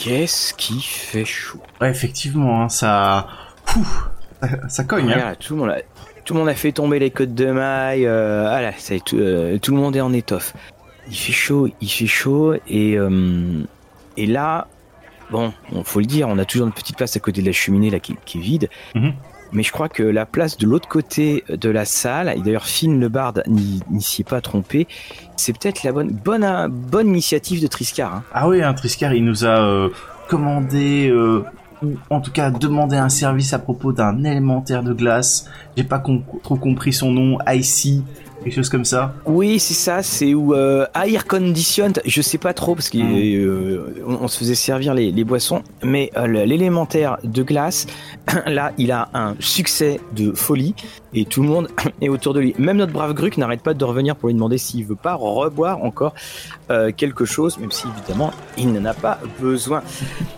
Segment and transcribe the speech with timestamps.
[0.00, 1.60] qu'est-ce qui fait chaud?
[1.80, 3.28] Ouais, effectivement, hein, ça...
[3.66, 4.08] Pouf,
[4.68, 5.12] ça, cogne.
[5.12, 5.34] Hein.
[5.38, 5.80] tout, le monde a...
[6.24, 8.06] tout le monde a fait tomber les côtes de maille.
[8.06, 10.54] Euh, voilà, ça tout, euh, tout, le monde est en étoffe.
[11.08, 12.54] Il fait chaud, il fait chaud.
[12.68, 13.62] Et, euh,
[14.16, 14.68] et là,
[15.30, 17.52] bon, il faut le dire, on a toujours une petite place à côté de la
[17.52, 18.70] cheminée là, qui, qui est vide.
[18.94, 19.12] Mhm
[19.52, 23.00] mais je crois que la place de l'autre côté de la salle, et d'ailleurs Finn
[23.00, 24.86] le barde n'y s'y est pas trompé,
[25.36, 28.14] c'est peut-être la bonne, bonne, bonne initiative de Triscar.
[28.14, 28.22] Hein.
[28.32, 29.88] Ah oui, hein, Triscar, il nous a euh,
[30.28, 31.44] commandé, euh,
[31.82, 35.48] ou en tout cas demandé un service à propos d'un élémentaire de glace.
[35.76, 38.04] J'ai pas trop compris son nom, Icy,
[38.42, 39.14] quelque chose comme ça.
[39.26, 43.16] Oui, c'est ça, c'est où euh, air conditioned, je sais pas trop parce qu'on hmm.
[43.16, 47.86] euh, se faisait servir les, boissons, mais euh, l'élémentaire de glace,
[48.46, 50.74] là, il a un succès de folie
[51.12, 51.68] et tout le monde
[52.00, 52.54] est autour de lui.
[52.58, 55.82] Même notre brave Gruc n'arrête pas de revenir pour lui demander s'il veut pas reboire
[55.82, 56.14] encore
[56.96, 59.82] quelque chose, même si évidemment il n'en a pas besoin.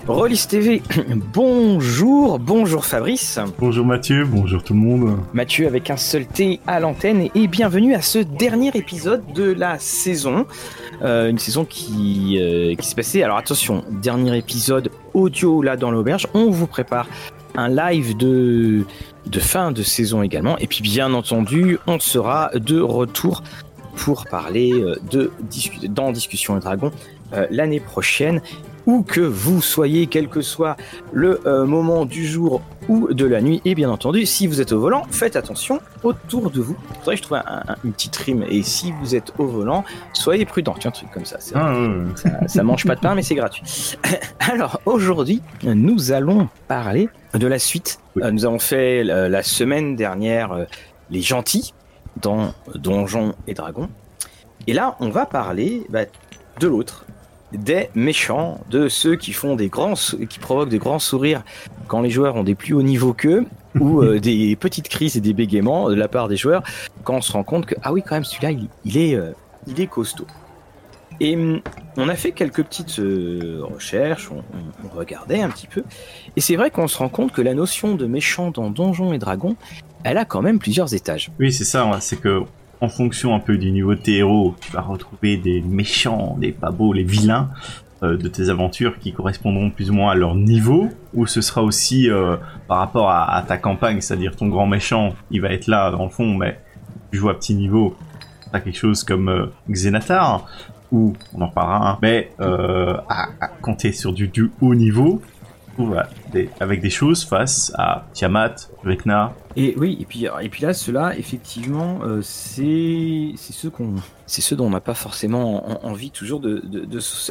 [0.06, 0.82] Rollis TV,
[1.32, 3.38] bonjour, bonjour Fabrice.
[3.58, 5.18] Bonjour Mathieu, bonjour tout le monde.
[5.32, 9.78] Mathieu avec un seul T à l'antenne et bienvenue à ce dernier épisode de la
[9.78, 10.46] saison.
[11.02, 13.22] Euh, une saison qui, euh, qui s'est passée.
[13.22, 16.26] Alors attention, dernier épisode audio là dans l'auberge.
[16.34, 17.08] On vous prépare
[17.54, 18.84] un live de,
[19.26, 20.56] de fin de saison également.
[20.58, 23.42] Et puis bien entendu, on sera de retour
[23.96, 25.30] pour parler euh, de
[25.88, 26.90] dans Discussion et Dragon
[27.50, 28.42] l'année prochaine
[28.86, 30.76] où que vous soyez, quel que soit
[31.12, 33.60] le euh, moment du jour ou de la nuit.
[33.64, 36.76] Et bien entendu, si vous êtes au volant, faites attention autour de vous.
[36.98, 37.38] Faudrait que je trouve
[37.84, 38.44] une petite rime.
[38.48, 40.74] Et si vous êtes au volant, soyez prudent.
[40.78, 41.38] Tiens, un truc comme ça.
[41.54, 41.74] Ah,
[42.46, 43.62] ça, mange pas de pain, mais c'est gratuit.
[44.40, 48.00] Alors, aujourd'hui, nous allons parler de la suite.
[48.20, 50.66] Euh, nous avons fait euh, la, semaine dernière
[51.10, 51.72] les gentils
[52.20, 53.88] dans Donjons et Dragons.
[54.66, 56.04] Et là, on va parler bah,
[56.60, 57.04] de l'autre,
[57.52, 61.42] des méchants, de ceux qui font des grands, qui provoquent des grands sourires
[61.88, 63.46] quand les joueurs ont des plus hauts niveaux qu'eux,
[63.78, 66.62] ou euh, des petites crises et des bégaiements de la part des joueurs
[67.04, 68.52] quand on se rend compte que ah oui quand même celui-là
[68.84, 69.32] il, est euh,
[69.66, 70.26] il est costaud.
[71.22, 71.60] Et hum,
[71.96, 74.42] on a fait quelques petites euh, recherches, on,
[74.96, 75.84] regardait un petit peu,
[76.36, 79.18] et c'est vrai qu'on se rend compte que la notion de méchant dans Donjons et
[79.18, 79.54] Dragons,
[80.02, 81.30] elle a quand même plusieurs étages.
[81.38, 82.42] Oui, c'est ça, c'est que
[82.80, 86.50] en fonction un peu du niveau de tes héros, tu vas retrouver des méchants, des
[86.50, 87.50] pas beaux, les vilains
[88.02, 91.62] euh, de tes aventures qui correspondront plus ou moins à leur niveau, ou ce sera
[91.62, 95.92] aussi euh, par rapport à, ta campagne, c'est-à-dire ton grand méchant, il va être là
[95.92, 96.58] dans le fond, mais
[97.12, 97.96] tu joues à petit niveau,
[98.50, 100.48] t'as quelque chose comme Xenatar,
[100.92, 105.22] on en reparlera, hein, mais à, à, compter sur du, haut niveau,
[106.60, 108.54] avec des choses face à Tiamat,
[108.84, 109.32] Vecna.
[109.56, 110.04] Et oui, et
[110.48, 113.94] puis, là, ceux-là, effectivement, euh, c'est ceux qu'on,
[114.26, 116.62] c'est ceux dont on n'a pas forcément envie toujours de,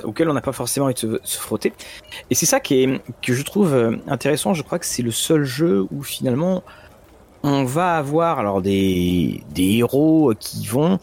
[0.05, 1.73] on n'a pas forcément envie de se, frotter.
[2.29, 4.53] Et c'est ça qui est, que je trouve euh, intéressant.
[4.53, 6.63] Je crois que c'est le seul jeu où finalement
[7.43, 10.99] on va avoir alors des, héros qui vont,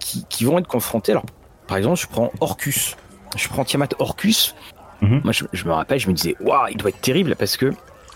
[0.00, 1.12] qui vont être confrontés.
[1.12, 1.26] Alors,
[1.66, 2.96] par exemple, je prends Orcus.
[3.36, 4.54] Je prends Tiamat Orcus
[5.04, 5.20] Mhm.
[5.24, 7.72] Moi, je, me rappelle, je me disais, waouh, il doit être terrible parce que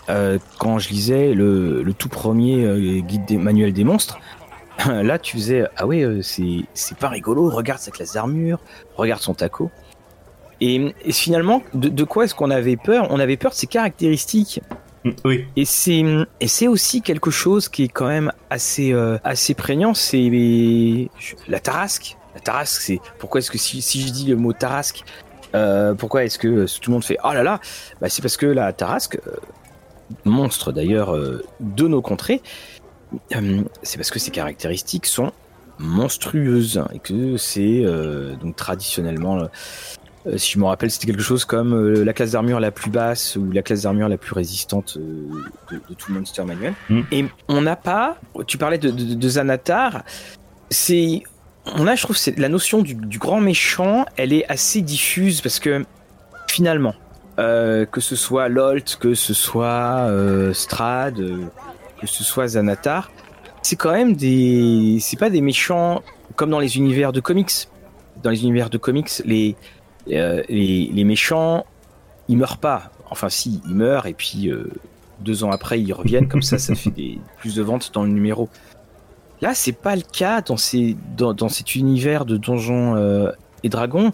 [0.09, 4.19] euh, quand je lisais le, tout premier euh, guide des manuel des monstres,
[4.87, 8.59] là, tu faisais, ah ouais, euh, c'est pas rigolo, regarde sa classe d'armure,
[8.95, 9.69] regarde son taco.
[10.61, 13.07] Et, finalement, de, quoi est-ce qu'on avait peur?
[13.11, 14.59] On avait peur de ses caractéristiques.
[15.05, 15.45] Mm, oui.
[15.55, 16.03] Et c'est
[16.41, 18.93] et c'est aussi quelque chose qui est quand même assez
[19.23, 19.93] assez prégnant.
[19.93, 21.09] C'est
[21.47, 22.17] la tarasque.
[22.39, 25.03] Tarasque, c'est pourquoi est-ce que si, si je dis le mot tarasque,
[25.55, 27.59] euh, pourquoi est-ce que tout le monde fait oh là là?
[28.01, 29.35] Bah, C'est parce que la Tarasque, euh,
[30.25, 32.41] monstre d'ailleurs euh, de nos contrées,
[33.81, 35.31] c'est parce que ses caractéristiques sont
[35.79, 37.83] monstrueuses et que c'est
[38.39, 39.47] donc traditionnellement,
[40.35, 43.51] si je me rappelle, c'était quelque chose comme la classe d'armure la plus basse ou
[43.51, 46.75] la classe d'armure la plus résistante de, tout le monster manuel.
[46.89, 47.01] Hmm.
[47.11, 50.03] Et on n'a pas, tu parlais de, de, de Zanatar,
[50.69, 51.23] c'est
[51.65, 55.85] on a, je trouve, la notion du, grand méchant, elle est assez diffuse parce que
[56.47, 56.95] finalement,
[57.39, 61.45] euh, que ce soit Lolt, que ce soit euh, Strad, euh,
[61.99, 63.11] que ce soit Zanatar,
[63.61, 66.01] c'est quand même des, c'est pas des méchants
[66.35, 67.67] comme dans les univers de comics.
[68.23, 69.55] Dans les univers de comics, les
[70.07, 71.65] méchants,
[72.27, 72.91] ils meurent pas.
[73.09, 74.51] Enfin, si, ils meurent et puis
[75.21, 76.27] deux ans après, ils reviennent.
[76.27, 76.91] Comme ça, ça fait
[77.37, 78.49] plus de ventes dans le numéro.
[79.41, 83.31] Là, c'est pas le cas dans, ces, dans, cet univers de donjons euh,
[83.63, 84.11] et dragons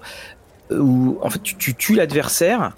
[0.72, 2.76] où en fait tu, tues l'adversaire,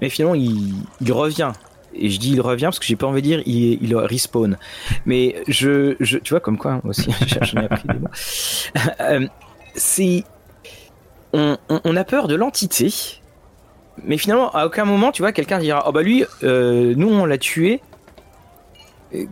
[0.00, 1.52] mais finalement il, revient.
[1.94, 4.58] Et je dis il revient parce que j'ai pas envie de dire il, il respawn.
[5.06, 7.10] Mais je, je, tu vois comme quoi aussi,
[7.42, 8.80] j'en ai appris des.
[9.00, 9.26] Euh,
[9.74, 10.24] c'est
[11.32, 13.20] on, on, a peur de l'entité
[14.04, 17.24] mais finalement, à aucun moment, tu vois, quelqu'un dira Oh bah lui, euh, nous on
[17.24, 17.80] l'a tué.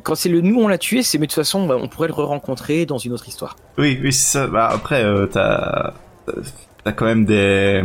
[0.02, 2.14] Quand c'est le nous on l'a tué, c'est mais de toute façon, on pourrait le
[2.14, 3.56] re-rencontrer dans une autre histoire.
[3.78, 4.46] Oui, oui, c'est ça.
[4.46, 5.92] Bah, après, euh, t'as.
[6.82, 7.82] T'as quand même des,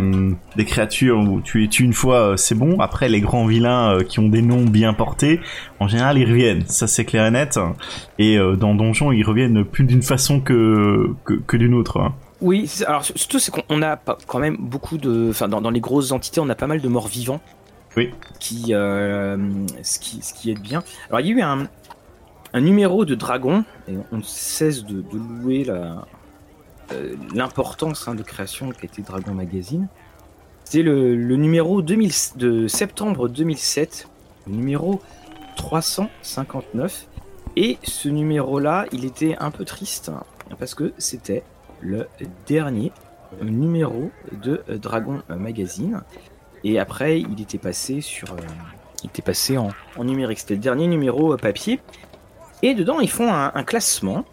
[0.55, 2.79] des créatures où tu les tues une fois, euh, c'est bon.
[2.79, 5.41] Après, les grands vilains euh, qui ont des noms bien portés,
[5.81, 6.65] en général, ils reviennent.
[6.67, 7.59] Ça, c'est clair et net.
[8.19, 11.99] Et euh, dans Donjon, ils reviennent plus d'une façon que, que, que d'une autre.
[11.99, 12.15] hein.
[12.39, 16.13] Oui, alors surtout c'est qu'on a quand même beaucoup de, enfin dans, dans les grosses
[16.13, 17.41] entités, on a pas mal de morts vivants.
[17.97, 18.11] Oui.
[18.39, 19.37] Qui, euh,
[19.83, 20.83] ce qui, ce qui est bien.
[21.09, 21.67] Alors il y a eu un,
[22.55, 28.85] un numéro de dragon et on cesse de, louer euh, l'importance hein, de création qu'a
[28.85, 29.89] été Dragon Magazine.
[30.63, 34.07] C'est le, numéro 2000 de septembre 2007,
[34.47, 35.01] le numéro
[35.57, 37.07] 359.
[37.57, 40.23] Et ce numéro-là, il était un peu triste hein,
[40.57, 41.43] parce que c'était
[41.81, 42.07] le
[42.47, 42.93] dernier
[43.41, 46.03] numéro de euh, Dragon Magazine.
[46.63, 48.37] Et après, il était passé sur, euh,
[49.03, 50.39] il était passé en, numérique.
[50.39, 51.81] C'était le dernier numéro papier.
[52.65, 54.25] Et dedans, ils font un, classement.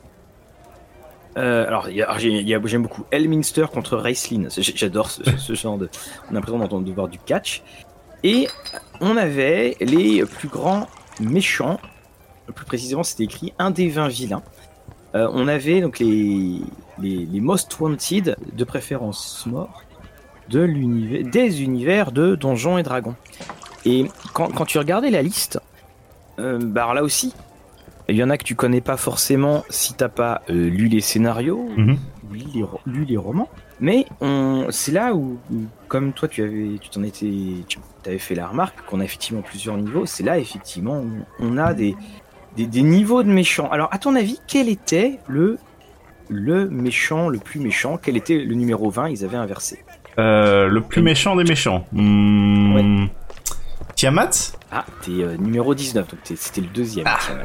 [1.36, 1.86] Euh, alors,
[2.18, 4.48] j'aime beaucoup Elminster contre Raceline.
[4.56, 5.90] J'adore ce, genre de.
[6.28, 7.62] On a l'impression d'entendre de voir du catch.
[8.24, 8.48] Et
[9.02, 10.88] on avait les plus grands
[11.20, 11.78] méchants.
[12.54, 14.42] Plus précisément, c'était écrit un des 20 vilains.
[15.14, 16.58] Euh, on avait donc les,
[17.00, 19.82] les, Most Wanted, de préférence morts,
[20.48, 23.14] de l'univers, des univers de Donjons et Dragons.
[23.84, 25.60] Et quand, tu regardais la liste,
[26.38, 27.34] euh, bah là aussi,
[28.08, 31.00] il y en a que tu connais pas forcément si t'as pas euh, lu les
[31.00, 31.96] scénarios Mhm.
[32.28, 33.48] ou lu les, ro- lu les romans.
[33.80, 34.06] Mais
[34.70, 35.38] c'est là où,
[35.88, 37.30] comme toi, tu avais, tu t'en étais,
[37.66, 40.06] tu avais fait la remarque qu'on a effectivement plusieurs niveaux.
[40.06, 41.10] C'est là effectivement où
[41.40, 41.96] on a des,
[42.56, 43.68] des, des niveaux de méchants.
[43.72, 45.58] Alors, à ton avis, quel était le
[46.28, 47.98] le méchant le plus méchant?
[48.00, 49.84] Quel était le numéro 20 Ils avaient inversé.
[50.18, 51.84] Euh, le plus méchant des méchants.
[51.92, 53.06] Hmm,
[53.96, 54.52] Tiamat?
[54.70, 57.06] Ah, t'es euh, numéro 19, donc c'était le deuxième.
[57.08, 57.18] Ah.
[57.20, 57.44] Tiamat.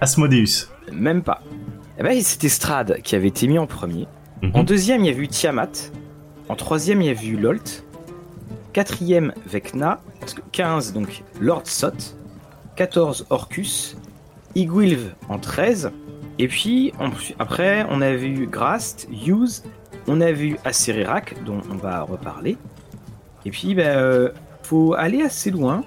[0.00, 0.68] Asmodeus.
[0.92, 1.42] Même pas.
[1.98, 4.06] Eh ben, c'était Strad qui avait été mis en premier.
[4.42, 4.52] Mhm.
[4.54, 5.90] En deuxième, il y avait eu Tiamat.
[6.48, 7.84] En troisième, il y avait eu Lolt.
[8.72, 10.00] Quatrième, Vecna.
[10.20, 12.16] Parce que 15, donc Lord Sot.
[12.76, 13.96] 14, Orcus.
[14.54, 15.92] Igwilv en 13.
[16.38, 16.92] Et puis,
[17.38, 19.62] après, on avait eu Grast, Hughes.
[20.08, 22.56] On avait eu Acerirak, dont on va reparler.
[23.44, 24.30] Et puis, ben, euh,
[24.62, 25.84] faut aller assez loin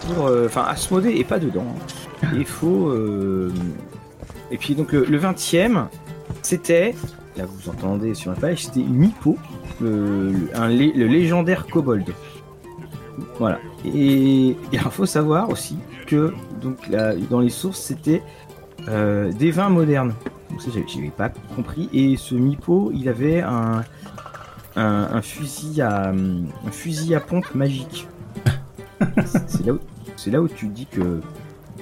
[0.00, 0.26] pour.
[0.26, 1.66] euh, Enfin, Asmodée est pas dedans.
[2.34, 2.88] Il faut.
[2.88, 3.50] euh,
[4.50, 5.86] Et puis, donc, le, le 20ème,
[6.42, 6.94] c'était.
[7.36, 9.36] Là, vous entendez sur la page, c'était Mipo,
[9.80, 10.32] le,
[11.06, 12.08] légendaire kobold.
[13.38, 13.58] Voilà.
[13.84, 15.76] Et il faut savoir aussi
[16.06, 16.32] que
[16.62, 16.78] donc
[17.30, 18.22] dans les sources, c'était
[18.88, 20.14] euh, des vins modernes.
[20.50, 21.90] Donc ça, j'avais- pas compris.
[21.92, 23.82] Et ce Mipo, il avait un
[25.22, 28.08] fusil à un fusil à pompe magique.
[29.46, 29.78] C'est là où
[30.16, 31.20] c'est là où tu dis que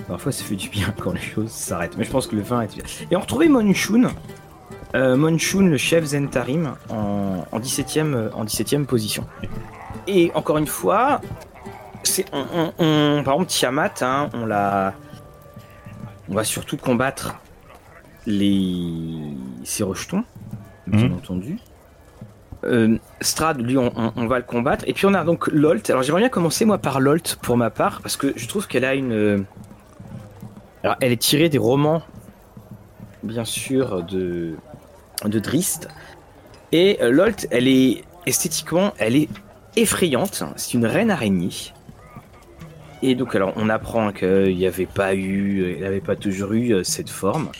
[0.08, 1.96] parfois ça fait du bien quand les choses s'arrêtent.
[1.96, 2.82] Mais je pense que le vin est bien.
[3.10, 4.10] Et on retrouvait Monshun.
[4.94, 9.24] Euh, Monshun, le chef Zentarim, en, en 17e, euh, en 17e position.
[10.06, 11.20] Et encore une fois,
[12.02, 14.94] c'est, on, on- on- par exemple, Tiamat, hein, on l'a.
[16.28, 17.34] On va surtout combattre
[18.26, 19.36] les.
[19.64, 20.24] ses rejetons,
[20.86, 21.14] bien Mhm.
[21.14, 21.58] entendu.
[22.64, 24.84] Euh, Strad, lui, on, va le combattre.
[24.86, 25.88] Et puis on a donc Lolt.
[25.90, 28.84] Alors j'aimerais bien commencer moi par Lolt pour ma part, parce que je trouve qu'elle
[28.84, 29.12] a une.
[29.12, 29.42] euh,
[30.82, 32.02] Alors elle est tirée des romans,
[33.22, 34.54] bien sûr, de,
[35.24, 35.88] de Drist.
[36.72, 39.28] Et euh, Lolt, elle est esthétiquement, elle est
[39.76, 40.42] effrayante.
[40.56, 41.72] C'est une reine araignée.
[43.02, 46.82] Et donc alors on apprend qu'il n'y avait pas eu, il n'avait pas toujours eu
[46.84, 47.50] cette forme.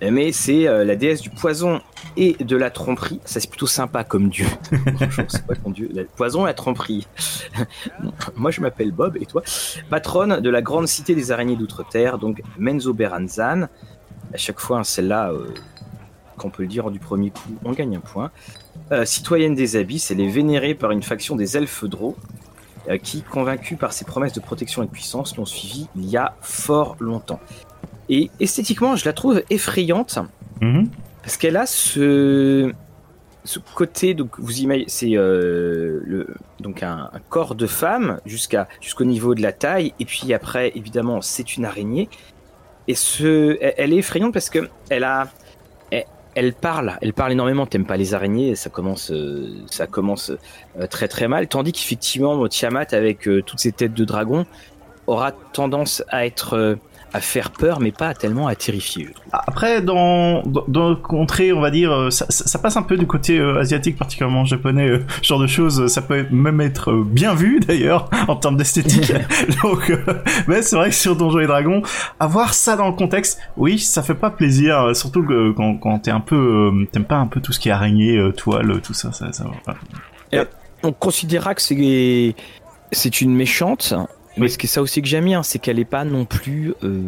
[0.00, 1.80] Mais c'est euh, la déesse du poison
[2.16, 3.20] et de la tromperie.
[3.24, 4.46] Ça, c'est plutôt sympa comme dieu.
[4.96, 5.90] Franchement, c'est pas ton dieu.
[5.92, 7.06] Le poison et la tromperie.
[8.36, 9.42] Moi, je m'appelle Bob, et toi?
[9.90, 13.68] Patronne de la grande cité des araignées d'outre-terre, donc Menzo Beranzan.
[14.32, 15.48] À chaque fois, hein, celle-là, euh,
[16.36, 18.30] qu'on peut le dire du premier coup, on gagne un point.
[18.92, 22.14] Euh, citoyenne des abysses, elle est vénérée par une faction des elfes drôles
[23.02, 26.36] qui, convaincus par ses promesses de protection et de puissance, l'ont suivi il y a
[26.40, 27.40] fort longtemps.
[28.08, 30.18] Et esthétiquement, je la trouve effrayante
[30.60, 30.88] Mhm.
[31.22, 32.72] parce qu'elle a ce,
[33.44, 38.66] ce côté, donc vous imaginez, c'est euh, le, donc un, un corps de femme jusqu'à
[38.80, 42.08] jusqu'au niveau de la taille, et puis après, évidemment, c'est une araignée.
[42.88, 45.28] Et ce, elle, elle est effrayante parce que elle a,
[45.92, 47.66] elle, elle parle, elle parle énormément.
[47.66, 50.30] T'aimes pas les araignées, ça commence, euh, ça commence
[50.80, 51.46] euh, très très mal.
[51.46, 54.44] Tandis qu'effectivement, Tiamat avec toutes ses têtes de dragon,
[55.06, 56.76] aura tendance à être
[57.12, 59.08] à faire peur, mais pas tellement à terrifier.
[59.32, 63.06] Après, dans, dans, le contrée, on va dire, euh, ça, ça, passe un peu du
[63.06, 65.86] côté euh, asiatique, particulièrement japonais, euh, ce genre de choses.
[65.86, 69.12] Ça peut même être bien vu, d'ailleurs, en termes d'esthétique.
[69.62, 69.92] Donc,
[70.46, 71.82] mais c'est vrai que sur Donjons et Dragons,
[72.20, 76.10] avoir ça dans le contexte, oui, ça fait pas plaisir, surtout que quand, quand t'es
[76.10, 79.32] un peu, t'aimes pas un peu tout ce qui est araignée, toile, tout ça, ça,
[79.32, 80.44] ça va pas.
[80.82, 82.34] on considérera que c'est
[82.92, 83.94] c'est une méchante,
[84.38, 86.74] mais ce qui est ça aussi que j'aime bien, c'est qu'elle est pas non plus,
[86.84, 87.02] euh...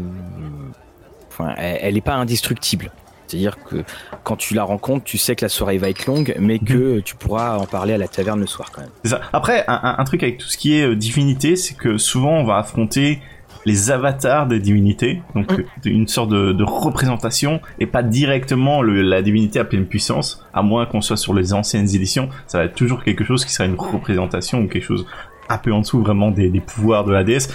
[1.29, 2.91] enfin, elle, est pas indestructible.
[3.27, 3.85] C'est-à-dire que
[4.25, 7.03] quand tu la rencontres, tu sais que la soirée va être longue, mais que mhm.
[7.03, 8.91] tu pourras en parler à la taverne le soir quand même.
[9.05, 9.21] Ça.
[9.33, 12.45] Après, un, un, truc avec tout ce qui est euh, divinité, c'est que souvent on
[12.45, 13.21] va affronter
[13.67, 15.65] les avatars des divinités, donc mm.
[15.85, 20.63] une sorte de, de, représentation et pas directement le, la divinité à pleine puissance, à
[20.63, 23.67] moins qu'on soit sur les anciennes éditions, ça va être toujours quelque chose qui sera
[23.67, 25.07] une représentation ou quelque chose
[25.51, 27.55] un peu en dessous vraiment des, pouvoirs de la déesse.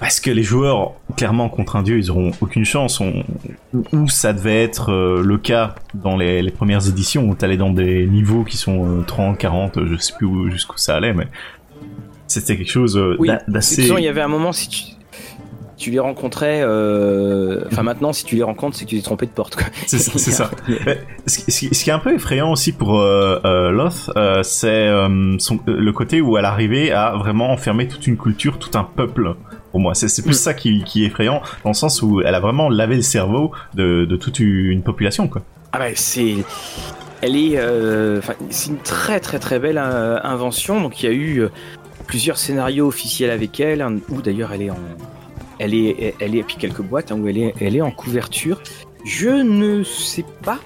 [0.00, 3.00] Parce que les joueurs, clairement, contre un dieu, ils auront aucune chance.
[3.92, 8.06] ou ça devait être euh, le cas dans les, premières éditions, où t'allais dans des
[8.06, 11.28] niveaux qui sont 30, euh, 40, je sais plus jusqu'où ça allait, mais
[12.26, 13.86] c'était quelque chose euh, d'assez...
[13.86, 14.82] Il y avait un moment, si tu,
[15.82, 19.26] tu les rencontrais, euh, enfin maintenant, si tu les rencontres, c'est que tu t'es trompé
[19.26, 19.56] de porte.
[19.86, 20.50] C'est ça.
[21.26, 24.10] ce, qui est un peu effrayant aussi pour euh, euh Loth,
[24.44, 29.34] c'est le côté où elle arrivait à vraiment enfermer toute une culture, tout un peuple.
[29.72, 30.34] Pour moi, c'est plus mm.
[30.34, 33.50] ça qui, qui, est effrayant, dans le sens où elle a vraiment lavé le cerveau
[33.74, 35.42] de, de toute une population, quoi.
[35.72, 36.36] Ah bah c'est
[37.22, 37.58] elle est,
[38.50, 40.80] c'est une très très très belle invention.
[40.80, 41.48] Donc il y a eu
[42.06, 44.76] plusieurs scénarios officiels avec elle, où d'ailleurs elle est en,
[45.62, 48.60] elle est, elle est, puis quelques boîtes hein, où elle est, elle est en couverture.
[49.04, 50.58] Je ne sais pas.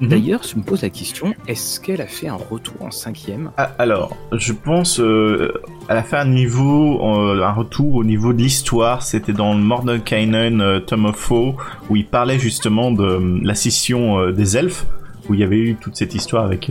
[0.00, 0.08] Mhm.
[0.08, 3.50] D'ailleurs, je me pose la question est-ce qu'elle a fait un retour en cinquième?
[3.56, 5.52] Ah, Alors, je pense euh,
[5.88, 9.02] elle a fait un niveau, euh, un retour au niveau de l'histoire.
[9.02, 11.54] C'était dans le Mordenkainen euh, Tom of Foe
[11.90, 14.86] où il parlait justement de euh, la scission des elfes,
[15.28, 16.70] où il y avait eu toute cette histoire avec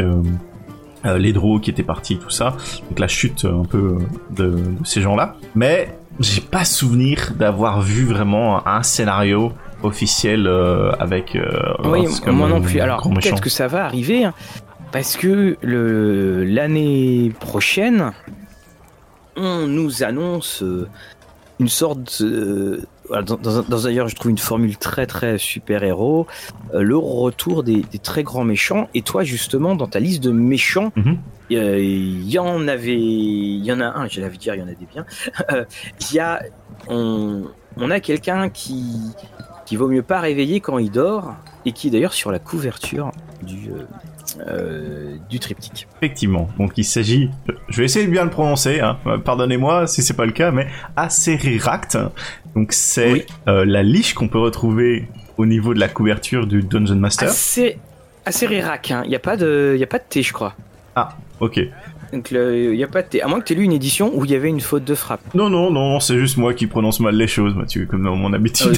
[1.03, 2.55] les Draux qui étaient partis, tout ça.
[2.89, 3.97] Donc la chute un peu
[4.31, 5.35] de, de ces gens-là.
[5.55, 9.51] Mais j'ai pas souvenir d'avoir vu vraiment un scénario
[9.81, 11.35] officiel euh, avec.
[11.35, 12.79] Euh, oui, moi non plus.
[12.79, 14.33] Alors peut-être que ça va arriver hein,
[14.91, 18.11] parce que le l'année prochaine,
[19.35, 20.87] on nous annonce euh,
[21.59, 22.23] une sorte
[23.09, 26.25] dans, ailleurs je trouve une formule très très super héros
[26.73, 31.17] le retour des, très grands méchants et toi justement dans ta liste de méchants mhm.
[31.51, 34.67] Euh, il y en avait, il y en a un, j'allais dire, il y en
[34.67, 35.05] a des biens.
[35.51, 35.65] Euh,
[35.99, 36.41] il y a,
[36.87, 37.43] on,
[37.77, 38.83] on a quelqu'un qui,
[39.65, 43.11] qui vaut mieux pas réveiller quand il dort et qui est d'ailleurs sur la couverture
[43.41, 43.71] du,
[44.47, 45.87] euh, du triptyque.
[45.97, 46.49] Effectivement.
[46.57, 47.29] Donc il s'agit,
[47.69, 48.97] je vais essayer de bien le prononcer, hein.
[49.23, 51.97] pardonnez-moi si c'est pas le cas, mais Aceriract.
[52.55, 57.29] Donc c'est la liche qu'on peut retrouver au niveau de la couverture du Dungeon Master.
[58.25, 59.01] Acerirac, hein.
[59.05, 60.55] il n'y a pas de, il a pas de T, je crois.
[60.95, 61.59] Ah, ok.
[62.13, 64.23] Donc il y a pas de à moins que tu aies lu une édition où
[64.23, 65.33] il y avait une faute de frappe.
[65.33, 68.31] Non non non, c'est juste moi qui prononce mal les choses, Mathieu, comme dans mon
[68.33, 68.77] habitude.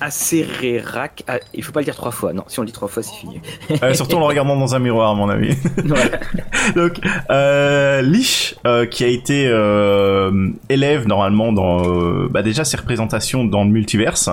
[0.00, 1.22] Assez rérac.
[1.26, 2.34] Ah, il faut pas le dire trois fois.
[2.34, 3.40] Non, si on le dit trois fois, c'est fini.
[3.82, 5.56] euh, surtout en le regardant dans un miroir, à mon avis.
[6.76, 13.44] Donc euh, Lich, euh, qui a été euh, élève normalement dans, bah déjà ses représentations
[13.44, 14.28] dans le multiverse.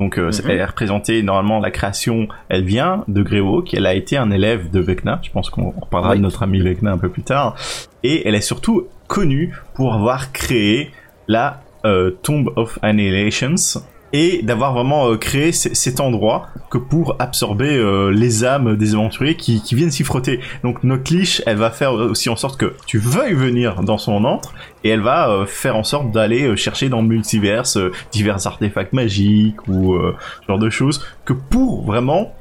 [0.00, 0.50] Donc euh, mhm.
[0.50, 3.74] elle est représentée normalement la création, elle vient de Greyhawk.
[3.74, 5.20] Elle a été un élève de Vecna.
[5.22, 7.56] Je pense qu'on reparlera de notre ami Vecna un peu plus tard.
[8.02, 10.92] Et elle est surtout connue pour avoir créé
[11.26, 13.80] la euh, Tomb of Annihilations
[14.12, 19.36] et d'avoir vraiment euh, créé cet endroit que pour absorber euh, les âmes des aventuriers
[19.36, 20.40] qui, viennent s'y frotter.
[20.62, 24.24] Donc notre liche, elle va faire aussi en sorte que tu veuilles venir dans son
[24.24, 24.54] antre
[24.84, 27.78] et elle va euh, faire en sorte d'aller chercher dans le multiverse
[28.12, 29.96] divers artefacts magiques ou
[30.42, 32.34] ce genre de choses que pour vraiment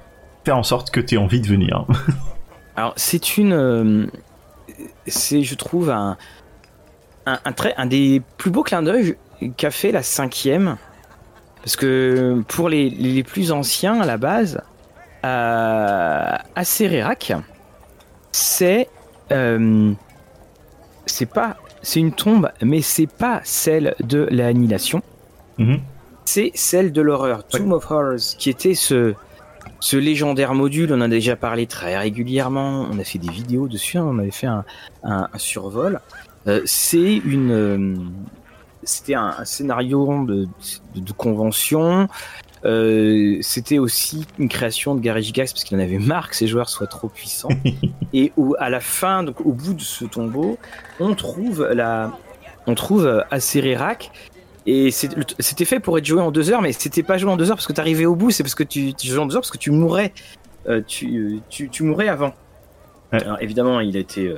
[0.45, 1.85] faire en sorte que tu aies envie de venir.
[2.77, 4.09] Alors c'est une,
[5.07, 6.15] c'est je trouve un,
[7.25, 9.17] un, un, un des plus beaux clins d'œil
[9.57, 10.77] qu'a fait la cinquième
[11.67, 14.61] parce que pour les, les plus anciens, à la base,
[15.25, 17.33] euh, Acérérac,
[18.31, 18.87] c'est.
[19.33, 19.91] Euh,
[21.05, 21.57] c'est pas.
[21.81, 25.01] C'est une tombe, mais c'est pas celle de l'annihilation.
[25.57, 25.81] Mhm.
[26.23, 27.45] C'est celle de l'horreur.
[27.45, 29.13] Tomb of Horrors, qui était ce,
[29.79, 30.91] ce légendaire module.
[30.91, 32.87] On en a déjà parlé très régulièrement.
[32.91, 33.97] On a fait des vidéos dessus.
[33.97, 34.05] Hein.
[34.07, 34.65] on avait fait un,
[35.03, 35.99] un, survol.
[36.47, 37.95] Euh, c'est une euh,
[38.83, 42.07] c'était un, scénario de, convention.
[42.65, 46.47] Euh, c'était aussi une création de Gary Gigax parce qu'il en avait marre que ses
[46.47, 47.49] joueurs soient trop puissants.
[48.13, 50.57] et où, à la fin, donc au bout de ce tombeau,
[50.99, 52.17] on trouve la,
[52.65, 53.23] on trouve.
[54.67, 57.49] Et c'était fait pour être joué en deux heures, mais c'était pas joué en deux
[57.49, 59.41] heures parce que t'arrivais au bout, c'est parce que tu, tu jouais en deux heures
[59.41, 60.13] parce que tu mourrais.
[60.87, 62.33] tu, tu, tu, mourrais avant.
[63.11, 64.33] Alors, évidemment, il a été,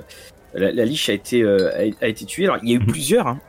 [0.53, 2.45] la, liche a été, a, été tuée.
[2.45, 2.85] Alors, il y a eu mhm.
[2.85, 3.27] plusieurs.
[3.27, 3.39] Hein.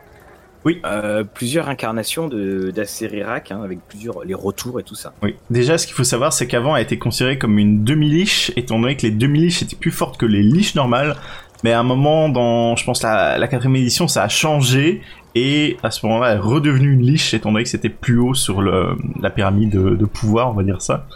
[0.65, 0.81] Oui.
[0.85, 5.15] Euh, plusieurs incarnations d'Acerirak, hein, avec plusieurs les retours et tout ça.
[5.23, 5.37] Oui.
[5.49, 8.79] Déjà, ce qu'il faut savoir, c'est qu'avant, elle a été considérée comme une demi-liche, étant
[8.79, 11.17] donné que les demi-liches étaient plus fortes que les liches normales.
[11.65, 15.03] Mais à un moment, dans, je pense, la, la quatrième édition, ça a changé.
[15.35, 18.35] Et à ce moment-là, elle est redevenue une liche, étant donné que c'était plus haut
[18.35, 21.07] sur le, la pyramide de, de, pouvoir, on va dire ça.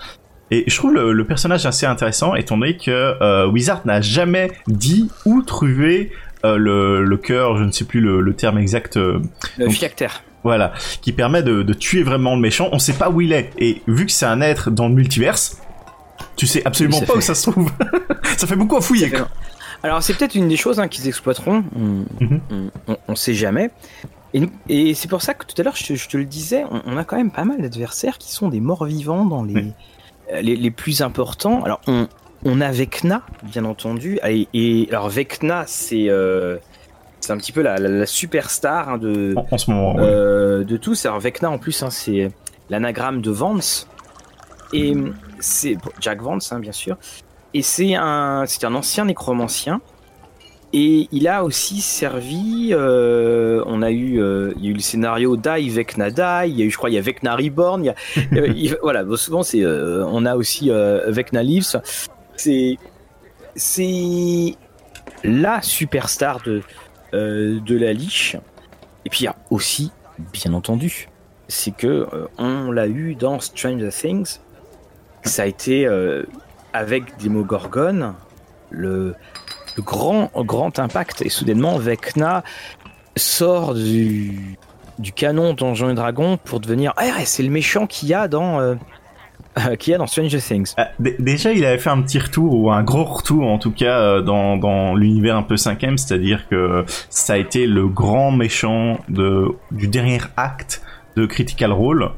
[0.50, 4.52] Et je trouve le, le personnage assez intéressant, étant donné que euh, Wizard n'a jamais
[4.68, 6.12] dit où trouver
[6.44, 8.96] euh, le, le cœur, je ne sais plus le, le terme exact.
[8.96, 9.20] Euh,
[9.58, 10.22] le phylactère.
[10.44, 12.68] Voilà, qui permet de, de, tuer vraiment le méchant.
[12.70, 13.50] On sait pas où il est.
[13.56, 15.58] Et vu que c'est un être dans le multiverse,
[16.36, 17.72] tu sais absolument pas où ça se trouve.
[18.36, 19.10] ça fait beaucoup à fouiller.
[19.84, 21.62] Alors c'est peut-être une des choses hein, qu'ils exploiteront.
[21.76, 22.40] Mhm.
[22.88, 23.70] On, on, sait jamais.
[24.32, 26.96] Et, et c'est pour ça que tout à l'heure, je, je, te le disais, on,
[26.96, 29.72] a quand même pas mal d'adversaires qui sont des morts vivants dans les,
[30.32, 31.62] euh, les, les, plus importants.
[31.64, 34.18] Alors on, a Vecna, bien entendu.
[34.24, 36.56] Et, alors Vecna, c'est euh,
[37.20, 41.04] c'est un petit peu la, superstar hein, de en, ce moment, euh, de tous.
[41.04, 42.32] Alors Vecna en plus, hein, c'est
[42.70, 43.86] l'anagramme de Vance
[44.72, 44.94] et
[45.40, 46.96] c'est Jack Vance, hein, bien sûr.
[47.54, 49.80] Et c'est un c'est un ancien nécromancien.
[50.72, 52.70] Et il a aussi servi.
[52.72, 54.18] Euh, on a eu,
[54.56, 56.50] il y a eu le scénario Die Vecna Die.
[56.50, 57.84] Il y a eu, je crois, il y a Vecna Reborn.
[58.32, 60.70] Il y a, voilà, souvent c'est, on a aussi
[61.06, 61.80] Vecna Lives.
[62.36, 62.76] C'est
[63.54, 64.56] c'est
[65.22, 66.62] la superstar de
[67.14, 68.36] euh, de la liche.
[69.04, 69.92] Et puis il y a aussi,
[70.32, 71.08] bien entendu,
[71.46, 74.40] c'est que euh, on l'a eu dans Stranger Things.
[75.22, 76.24] Ça a été euh,
[76.74, 78.14] avec Demogorgon
[78.70, 79.14] le,
[79.76, 82.44] le grand grand impact et soudainement Vecna
[83.16, 84.58] sort du
[84.98, 88.60] du canon Donjons et Dragons pour devenir ah c'est le méchant qu'il y a dans
[88.60, 88.74] euh,
[89.78, 90.74] qu'il y a dans Stranger Things.
[90.76, 94.00] Ah, déjà, il avait fait un petit retour, ou un gros retour en tout cas,
[94.00, 98.98] euh, dans, dans l'univers un peu cinquième, c'est-à-dire que ça a été le grand méchant
[99.08, 100.82] de, du dernier acte
[101.16, 102.10] de Critical Role.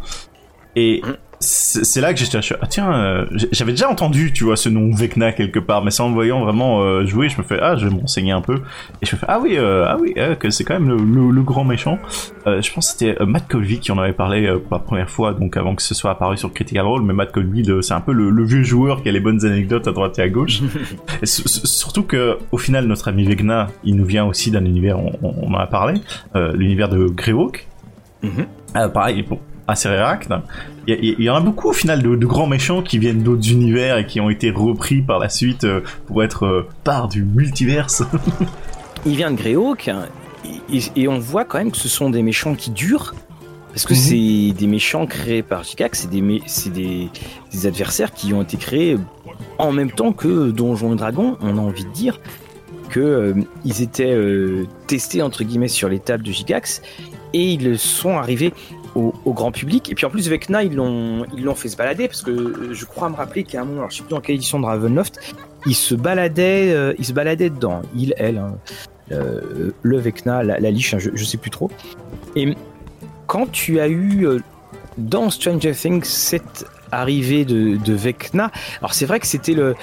[0.77, 4.69] Et mm c'est là que j'étais ah tiens euh, j'avais déjà entendu tu vois ce
[4.69, 7.77] nom Vecna quelque part mais sans le voyant vraiment euh, jouer je me fais ah
[7.77, 8.63] je vais m'enseigner un peu.
[9.03, 11.65] Et je me fais ah oui euh, ah oui que c'est quand même le, grand
[11.65, 11.99] méchant.
[12.47, 15.57] Je pense que c'était Matt Colby qui en avait parlé pour la première fois donc
[15.57, 18.45] avant que ce soit apparu sur Critical Role mais Matt Colby c'est un peu le,
[18.45, 20.63] vieux joueur qui a les bonnes anecdotes à droite et à gauche.
[21.25, 25.53] Surtout que au final notre ami Vecna il nous vient aussi d'un univers on, on,
[25.53, 26.01] en a parlé
[26.35, 27.67] l'univers de Greyhawk.
[28.23, 28.45] Mm
[28.93, 30.31] pareil bon assez réacte.
[30.87, 34.07] Il y, en a beaucoup au final de, grands méchants qui viennent d'autres univers et
[34.07, 38.05] qui ont été repris par la suite euh, pour être euh, part du multiverse.
[39.07, 40.07] il vient de Greyhawk hein,
[40.97, 43.15] et, on voit quand même que ce sont des méchants qui durent.
[43.71, 43.99] Parce que mhm.
[43.99, 46.23] c'est des méchants créés par Gigax, c'est des,
[46.71, 47.11] des,
[47.53, 48.97] des, adversaires qui ont été créés
[49.59, 52.21] en même temps que Donjons et Dragons, on a envie de dire
[52.89, 53.35] que euh,
[53.67, 54.17] ils étaient
[54.87, 56.81] testés entre guillemets sur les tables de Gigax
[57.37, 58.53] et ils sont arrivés
[58.97, 59.91] au, grand public.
[59.91, 62.85] Et puis en plus, Vecna, ils l'ont, ils l'ont fait se balader parce que je
[62.85, 65.35] crois me rappeler qu'à un moment, alors je sais plus dans quelle édition de Ravenloft,
[65.67, 67.83] il se baladait, euh, il se baladait dedans.
[67.95, 68.57] Il, elle, hein,
[69.13, 71.71] euh, le Vecna, la, liche, hein, je, sais plus trop.
[72.35, 72.55] Et
[73.27, 74.39] quand tu as eu euh,
[74.99, 79.75] dans Stranger Things cette arrivée de, de Vecna, alors c'est vrai que c'était le,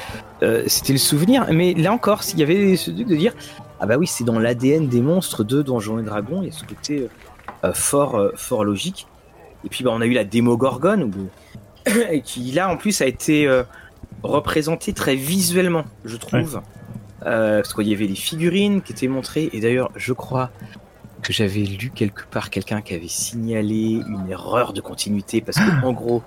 [0.67, 3.33] c'était le souvenir, mais là encore, s'il y avait ce truc de dire,
[3.83, 6.53] ah bah oui, c'est dans l'ADN des monstres de Donjons et Dragons, il y a
[6.53, 7.09] ce côté euh,
[7.71, 9.07] fort, euh, fort logique.
[9.63, 11.09] Et puis bah, on a eu la démo Gorgon,
[12.11, 13.63] et qui là en plus a été euh,
[14.23, 16.61] représenté très visuellement, je trouve.
[17.21, 20.49] parce qu'il y avait les figurines qui étaient montrées, et d'ailleurs je crois
[21.21, 25.85] que j'avais lu quelque part quelqu'un qui avait signalé une erreur de continuité, parce que
[25.85, 26.21] en gros,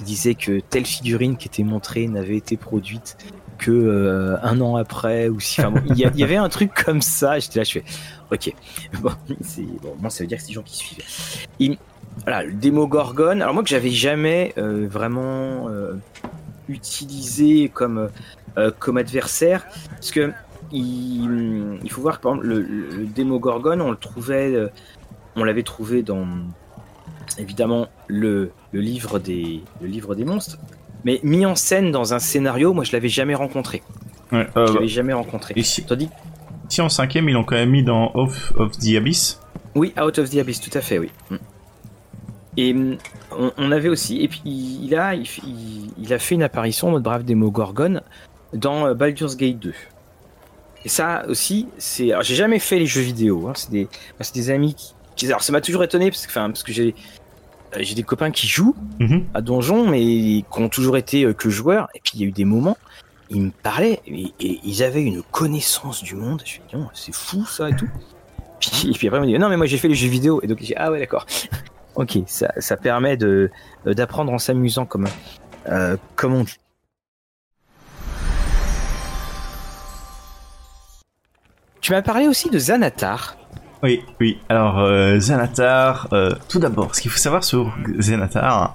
[0.00, 3.16] il disait que telle figurine qui était montrée n'avait été produite
[3.58, 5.60] que un an après ou si
[5.90, 7.84] il y, avait un truc comme ça j'étais là je fais
[8.30, 8.54] Ok.
[9.00, 9.10] Bon,
[9.98, 11.78] bon, ça veut dire que c'est des gens qui suivent.
[12.22, 13.40] voilà, le démo Gorgon.
[13.40, 15.94] Alors moi que j'avais jamais euh, vraiment euh,
[16.68, 18.08] utilisé comme
[18.56, 20.32] euh, comme adversaire, parce que
[20.72, 24.54] il, il, faut voir que par exemple le, le démo Gorgon, on le trouvait,
[25.34, 26.26] on l'avait trouvé dans
[27.38, 30.58] évidemment le, le, livre des le livre des monstres,
[31.04, 33.82] mais mis en scène dans un scénario, moi je l'avais jamais rencontré.
[34.32, 35.54] Ouais, je l'avais jamais rencontré.
[35.56, 35.84] Ici.
[35.84, 36.08] Tandis
[36.78, 39.40] en cinquième, ils l'ont quand même mis dans Out of the Abyss.
[39.74, 41.10] Oui, Out of the Abyss, tout à fait, oui.
[41.30, 41.36] Mm.
[42.56, 42.98] Et mm,
[43.56, 47.50] on, avait aussi, et puis il a, il, a fait une apparition, notre brave démo
[47.50, 48.00] Gorgon,
[48.52, 49.74] dans euh, Baldur's Gate 2.
[50.84, 52.10] Et ça aussi, c'est.
[52.10, 53.48] Alors, j'ai jamais fait les jeux vidéo.
[53.48, 53.52] Hein.
[53.54, 53.88] C'est des,
[54.34, 54.74] des amis
[55.14, 55.26] qui.
[55.26, 56.94] Alors, ça m'a toujours étonné parce que, enfin, parce que j'ai.
[57.76, 59.26] Euh, j'ai des copains qui jouent Mhm.
[59.34, 61.88] à Donjon, mais qui ont toujours été euh, que joueurs.
[61.94, 62.76] Et puis il y a eu des moments,
[63.30, 66.42] ils me parlaient et, et ils avaient une connaissance du monde.
[66.44, 67.88] Je me dis, non, c'est fou ça et tout.
[68.60, 70.40] Puis, et puis après, ils me disent, non, mais moi j'ai fait les jeux vidéo.
[70.42, 71.24] Et donc j'ai, ah ouais, d'accord.
[71.94, 73.50] ok, ça, ça permet de
[73.86, 75.06] euh, d'apprendre en s'amusant, comme,
[75.68, 76.56] euh, comme on dit.
[81.80, 83.36] Tu m'as parlé aussi de Xanatar.
[83.82, 84.38] Oui, oui.
[84.48, 88.74] Alors, euh, Xanatar, euh, tout d'abord, ce qu'il faut savoir sur Xanatar,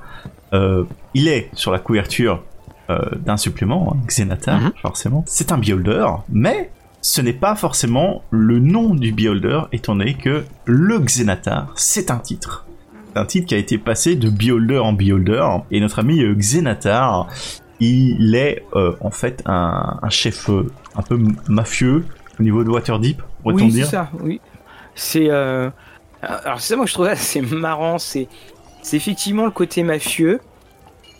[0.54, 2.44] euh, il est sur la couverture
[2.89, 4.72] euh, d'un supplément, hein, Xenatar, Mhm.
[4.82, 5.24] forcément.
[5.28, 6.70] C'est un beholder, mais
[7.02, 12.18] ce n'est pas forcément le nom du beholder, étant donné que le Xenatar, c'est un
[12.20, 12.65] titre.
[13.13, 16.36] C'est un titre qui a été passé de beholder en beholder, et notre ami euh,
[16.36, 17.28] Xenatar,
[17.80, 20.50] il est euh, en fait un, un chef
[20.96, 22.06] un peu mafieux
[22.39, 24.39] au niveau de Waterdeep, pourrait-on Oui, c'est dire ça, oui.
[24.96, 25.30] C'est.
[25.30, 25.70] Euh...
[26.22, 27.98] Alors, c'est ça, moi, je trouve assez marrant.
[28.00, 28.28] C'est
[28.82, 30.42] c'est effectivement le côté mafieux.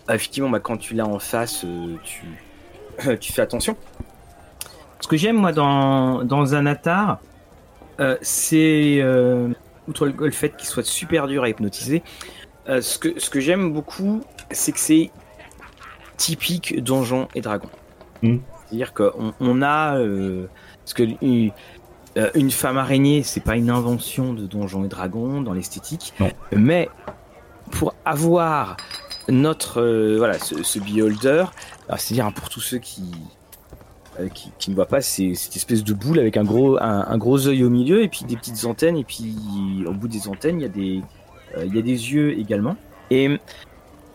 [0.08, 2.26] Ah, effectivement, bah, quand tu l'as en face, euh, tu...
[3.20, 3.76] tu fais attention.
[5.00, 7.20] Ce que j'aime, moi, dans, dans Xanatar,
[8.00, 9.00] euh, c'est.
[9.02, 9.50] euh,
[9.88, 12.02] Outre le, fait qu'il soit super dur à hypnotiser,
[12.70, 15.12] euh, ce que, ce que j'aime beaucoup, c'est que c'est
[16.18, 17.70] typique Donjon et Dragon.
[18.24, 18.38] Mm.
[18.68, 19.98] C'est-à-dire qu'on on a.
[20.00, 20.48] euh,
[20.84, 21.04] parce que
[22.17, 26.13] euh, une femme araignée, c'est pas une invention de Donjons et Dragons dans l'esthétique,
[26.54, 26.89] mais
[27.71, 28.78] pour avoir
[29.28, 31.45] notre euh, voilà ce, ce beholder,
[31.97, 33.04] c'est-à-dire pour tous ceux qui
[34.19, 37.06] euh, qui, qui ne voient pas, c'est cette espèce de boule avec un gros un,
[37.08, 39.36] un gros œil au milieu et puis des petites antennes et puis
[39.86, 41.01] au bout des antennes il y a des
[41.65, 42.75] il y a des yeux également.
[43.12, 43.39] Et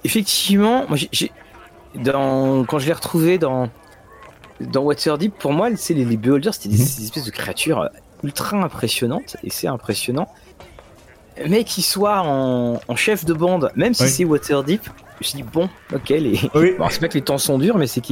[0.04, 1.32] effectivement, moi j'ai- j'ai
[1.94, 3.68] dans quand je l'ai retrouvé dans
[4.60, 7.88] dans Waterdeep, pour moi, c'est les, les beholders, c'était des, des espèces de créatures
[8.22, 10.28] ultra impressionnantes, et c'est impressionnant.
[11.48, 14.08] Mais qu'ils soient en, en chef de bande, même si Oui.
[14.10, 16.38] c'est Waterdeep, je me suis dit, bon, ok, les...
[16.54, 16.72] Oui.
[16.78, 18.02] Bon, c'est pas que les temps sont durs, mais c'est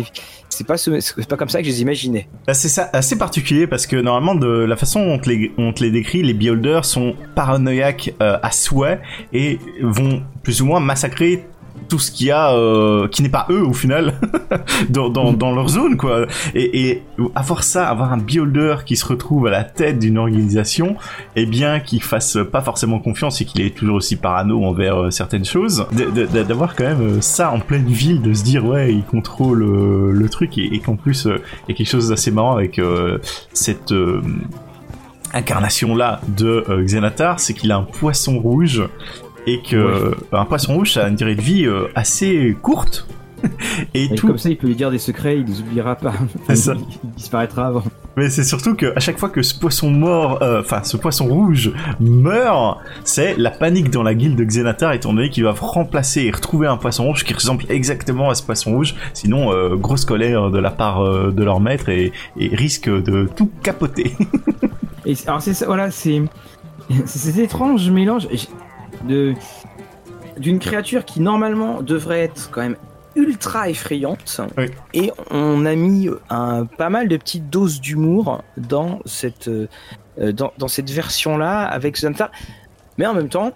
[0.49, 2.29] c'est pas, ce- c'est pas comme ça que je les imaginais.
[2.47, 5.53] Bah, c'est ça, assez particulier parce que normalement, de la façon dont on te les,
[5.59, 9.01] on te les décrit, les beholders sont paranoïaques euh, à souhait
[9.33, 11.47] et vont plus ou moins massacrer
[11.89, 14.15] tout ce qu'il y a euh, qui n'est pas eux au final
[14.91, 16.27] dans, dans, leur zone quoi.
[16.55, 17.03] Et, et
[17.35, 20.97] avoir ça avoir un beholder qui se retrouve à la tête d'une organisation
[21.37, 25.11] et bien qu'il fasse pas forcément confiance et qu'il est toujours aussi parano envers euh,
[25.11, 25.87] certaines choses
[26.47, 29.65] d'avoir quand même euh, ça en pleine ville de se dire ouais il contrôle
[30.13, 32.81] le truc et, qu'en plus il y a quelque chose d'assez marrant avec
[33.53, 33.95] cette
[35.33, 38.83] incarnation là de Xenatar, c'est qu'il a un poisson rouge
[39.49, 43.07] et que euh, un poisson rouge ça a une durée de vie euh, assez courte
[43.95, 46.13] et Et tout comme ça, il peut lui dire des secrets, il les oubliera pas.
[46.55, 46.75] Ça.
[47.05, 47.85] Il disparaîtra avant.
[48.17, 51.27] mais c'est surtout que à chaque fois que ce poisson mort euh, enfin ce poisson
[51.27, 56.23] rouge meurt c'est la panique dans la guilde de Xenatar étant donné qu'ils doivent remplacer
[56.23, 60.05] et retrouver un poisson rouge qui ressemble exactement à ce poisson rouge sinon euh, grosse
[60.05, 64.13] colère de la part euh, de leur maître et, et risque de tout capoter
[65.07, 66.23] Et alors c'est ça, voilà, c'est
[67.07, 68.29] c'est cet étrange mélange
[69.05, 69.35] De
[70.39, 72.77] d'une créature qui normalement devrait être quand même
[73.17, 74.67] ultra effrayante Oui.
[74.95, 79.67] et on a mis un pas mal de petites doses d'humour dans cette euh,
[80.33, 82.31] dans, dans cette version là avec Xantar
[82.99, 83.51] mais en même temps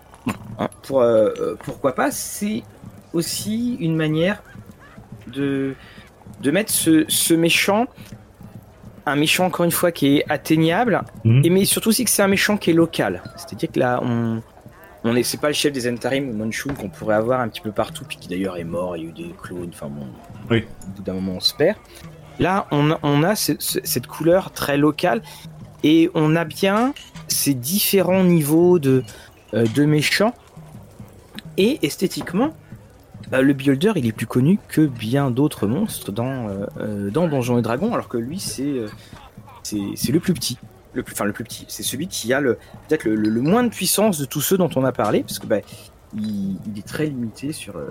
[0.59, 2.65] hein, pour euh, euh, pourquoi pas c'est
[3.13, 4.43] aussi une manière
[5.29, 5.75] de
[6.41, 7.87] de mettre ce, ce méchant
[9.07, 11.43] un méchant encore une fois qui est atteignable Mhm.
[11.45, 13.79] et mais surtout aussi que c'est un méchant qui est local c'est à dire que
[13.79, 14.43] là on
[15.05, 17.61] on est c'est pas le chef des Entarim ou Manchun qu'on pourrait avoir un petit
[17.61, 20.07] peu partout puis qui d'ailleurs est mort il y a eu des clones enfin bon
[20.51, 20.65] Oui.
[20.87, 21.77] au bout d'un moment on se perd.
[22.39, 25.23] Là on, a- on a ce- ce- cette couleur très locale
[25.85, 26.95] et on a bien
[27.29, 29.03] ces différents niveaux de
[29.55, 30.35] euh, de méchants.
[31.59, 32.55] Et esthétiquement
[33.31, 37.29] bah, le Beholder il est plus connu que bien d'autres monstres dans euh, euh, dans
[37.29, 38.89] Donjons et Dragons alors que lui c'est euh,
[39.63, 40.59] c'est c'est le plus petit
[40.95, 43.41] le plus enfin le plus petit c'est celui qui a le peut-être le, le- le
[43.41, 45.59] moins de puissance de tous ceux dont on a parlé parce que bah,
[46.15, 47.89] il, il est très limité sur euh,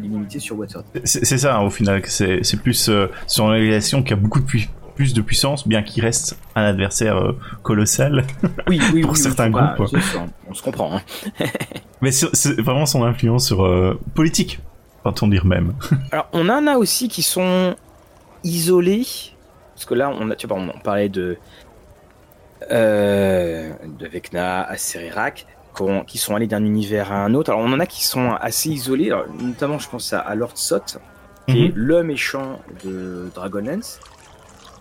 [0.00, 4.16] limité sur Waterdeep C'est ça, hein, au final, c'est plus euh, son réalisation qui a
[4.16, 7.32] beaucoup de pui- plus de puissance, bien qu'il reste un adversaire euh,
[7.64, 8.24] colossal.
[8.68, 9.90] oui oui Pour oui, certains groupes.
[10.48, 11.00] on se comprend hein.
[12.00, 14.60] Mais c'est c'est vraiment son influence sur euh, politique,
[15.02, 15.74] peut-on dire même.
[16.12, 17.74] Alors, on en a aussi qui sont
[18.44, 19.04] isolés.
[19.74, 21.36] Parce que là, on, a, tu vois, on parlait de,
[22.70, 27.50] euh, de Vecna, Acerirak, qu'on- qui sont allés d'un univers à un autre.
[27.52, 29.10] Alors, on en a qui sont assez isolés.
[29.10, 30.98] Alors, notamment, je pense à, à Lord Sot,
[31.48, 31.72] qui est Mhm.
[31.74, 34.00] le méchant de Dragonlance,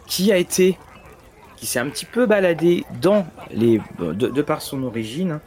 [0.07, 0.77] qui a été
[1.57, 5.41] qui s'est un petit peu baladé dans les, de, de par son origine, hein,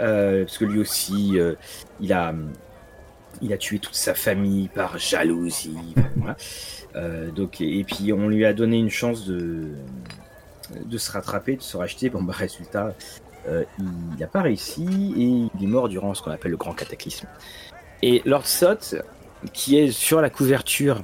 [0.00, 1.54] euh, parce que lui aussi, euh,
[1.98, 2.34] il a,
[3.40, 5.94] il a tué toute sa famille par jalousie.
[6.16, 6.36] voilà.
[6.94, 9.68] Euh, donc et, et puis on lui a donné une chance de,
[10.84, 12.10] de se rattraper, de se racheter.
[12.10, 12.94] Bon bah résultat,
[13.48, 14.84] euh, il n'a pas réussi
[15.16, 17.26] et il est mort durant ce qu'on appelle le grand cataclysme.
[18.02, 18.96] Et Lord Sot,
[19.52, 21.02] qui est sur la couverture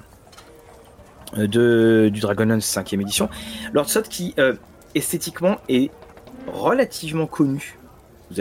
[1.38, 3.28] euh, de, du Dragonlance 5 édition,
[3.72, 4.54] Lord Sot qui euh,
[4.94, 5.90] esthétiquement est
[6.46, 7.78] relativement connu.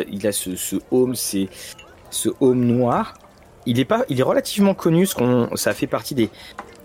[0.10, 1.50] Il a ce, ce home, c'est
[2.10, 3.14] ce home noir.
[3.66, 5.06] Il est pas, il est relativement connu,
[5.56, 6.30] ça fait partie des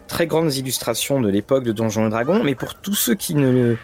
[0.09, 2.43] très grandes illustrations de l'époque de Donjons et Dragons.
[2.45, 3.77] Mais pour tous ceux qui ne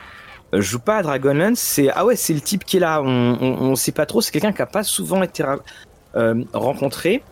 [0.60, 3.00] jouent pas à Dragonlance, c'est ah ouais, c'est le type qui est là.
[3.02, 4.20] On, on, on sait pas trop.
[4.20, 5.44] C'est quelqu'un qui a pas souvent été
[6.16, 7.22] euh, rencontré.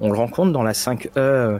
[0.00, 1.58] On le rencontre dans la 5e euh,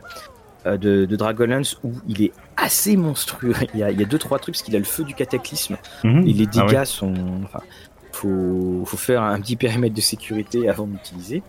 [0.67, 3.55] de, de Dragonlance où il est assez monstrueux.
[3.75, 5.15] Il y a, il y a deux trois trucs parce qu'il a le feu du
[5.15, 6.27] cataclysme Mhm.
[6.27, 6.85] et les Ah dégâts ouais.
[6.85, 7.15] sont.
[7.45, 7.61] Enfin,
[8.13, 11.43] faut, faut faire un petit périmètre de sécurité avant d'utiliser.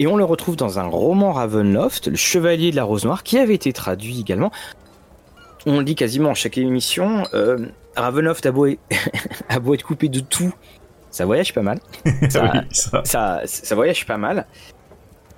[0.00, 3.38] Et on le retrouve dans un roman Ravenloft, Le Chevalier de la Rose Noire, qui
[3.38, 4.50] avait été traduit également.
[5.66, 7.24] On le dit quasiment à chaque émission.
[7.34, 7.58] Euh,
[8.00, 8.80] Ravenloft a beau, être-
[9.48, 10.52] a beau être coupé de tout,
[11.10, 11.80] ça voyage pas mal.
[12.30, 13.02] Ça- Oui, ça.
[13.04, 14.46] ça, ça voyage pas mal.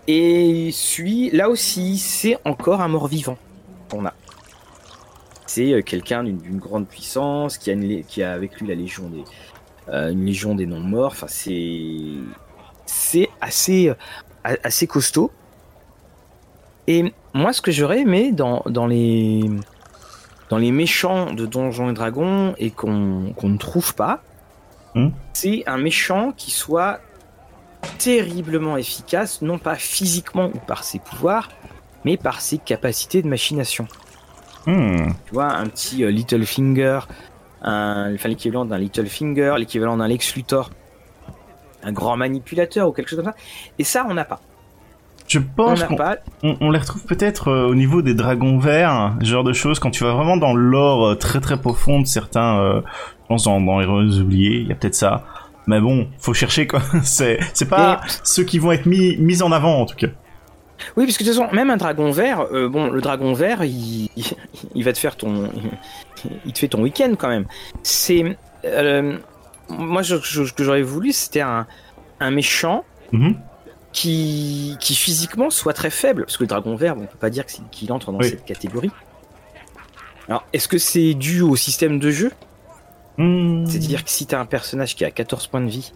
[0.08, 3.36] Et celui, là aussi, c'est encore un mort-vivant
[3.90, 4.14] qu'on a.
[5.46, 9.08] C'est euh, quelqu'un d'une grande puissance qui a, une qui a avec lui la légion
[9.08, 9.24] des,
[9.88, 11.12] euh, une légion des non-morts.
[11.12, 12.14] Enfin, c'est
[12.86, 13.94] c'est assez euh,
[14.64, 15.30] assez costaud.
[16.86, 19.48] Et moi, ce que j'aurais aimé dans, dans les
[20.50, 24.20] dans les méchants de Donjons et Dragons et qu'on ne trouve pas,
[24.94, 25.10] Hmm.
[25.32, 26.98] c'est un méchant qui soit
[27.98, 31.48] terriblement efficace, non pas physiquement ou par ses pouvoirs,
[32.04, 33.86] mais par ses capacités de machination.
[34.66, 35.12] Hmm.
[35.26, 37.00] Tu vois, un petit euh, Littlefinger,
[37.62, 40.70] un, enfin l'équivalent d'un Littlefinger, l'équivalent d'un Lex Luthor,
[41.82, 43.36] un grand manipulateur ou quelque chose comme ça.
[43.78, 44.40] Et ça, on n'a pas.
[45.30, 46.16] Je pense qu'on pas.
[46.42, 49.78] on, on les retrouve peut-être euh, au niveau des dragons verts, ce genre de choses,
[49.78, 52.80] quand tu vas vraiment dans l'or euh, très très profond de certains, euh,
[53.22, 55.24] je pense dans, dans Héros oubliés, il y a peut-être ça.
[55.68, 56.80] Mais bon, faut chercher quoi.
[57.04, 60.08] C'est c'est pas ceux qui vont être mis mis en avant en tout cas.
[60.96, 63.62] Oui, parce que de toute façon, même un dragon vert, euh, bon, le dragon vert,
[63.62, 64.08] il,
[64.74, 65.48] il va te faire ton,
[66.46, 67.44] il te fait ton week-end quand même.
[67.82, 69.16] C'est, euh,
[69.68, 70.14] moi, ce
[70.52, 71.66] que j'aurais voulu, c'était un,
[72.18, 73.36] un méchant Mhm.
[73.92, 77.44] Qui, qui physiquement soit très faible, parce que le dragon vert, on peut pas dire
[77.46, 78.28] qu'il entre dans Oui.
[78.30, 78.90] cette catégorie.
[80.28, 82.30] Alors, est-ce que c'est dû au système de jeu?
[83.18, 83.66] Hmm.
[83.66, 85.92] C'est-à-dire que si t'as un personnage qui a 14 points de vie,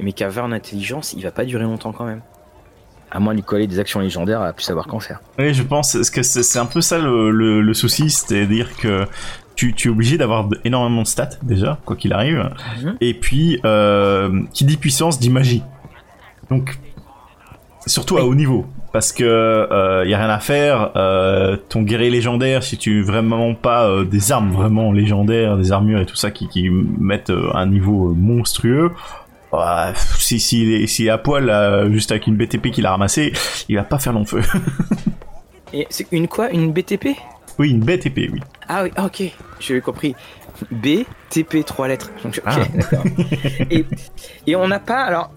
[0.00, 2.22] mais qui a 20 en intelligence, il va pas durer longtemps quand même.
[3.10, 5.20] À moins de lui coller des actions légendaires à plus savoir qu'en faire.
[5.38, 9.06] Oui, je pense que c'est un peu ça le, le, le souci, c'est-à-dire que
[9.54, 12.50] tu, tu es obligé d'avoir énormément de stats déjà, quoi qu'il arrive.
[12.82, 12.96] Mhm.
[13.00, 15.62] Et puis, euh, qui dit puissance dit magie.
[16.50, 16.76] Donc,
[17.86, 20.90] surtout à haut niveau, parce que euh, y a rien à faire.
[20.96, 26.00] euh, ton guerrier légendaire, si tu vraiment pas euh, des armes vraiment légendaires, des armures
[26.00, 28.90] et tout ça qui, qui mettent euh, un niveau monstrueux.
[29.52, 33.32] bah, si s'il est, à poil là, juste avec une BTP qu'il a ramassé,
[33.68, 34.40] il va pas faire long feu.
[35.72, 36.50] Et c'est une quoi?
[36.50, 37.08] Une BTP
[37.56, 38.40] oui, une BTP, oui.
[38.68, 39.22] Ah oui, ok,
[39.60, 40.16] j'avais compris.
[40.72, 42.10] B, TP, trois lettres.
[42.24, 42.56] Donc, ok, Ah.
[42.74, 43.04] d'accord.
[43.70, 43.84] et,
[44.48, 45.02] et on n'a pas.
[45.04, 45.30] Alors,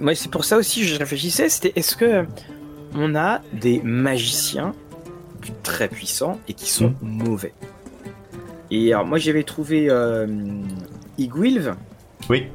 [0.00, 2.26] moi, c'est pour ça aussi que je réfléchissais c'était est-ce que
[2.94, 4.74] on a des magiciens
[5.62, 7.52] très puissants et qui sont mauvais?
[8.70, 10.26] Et alors, moi, j'avais trouvé euh,
[11.18, 11.74] Igwilv.
[12.28, 12.46] Oui.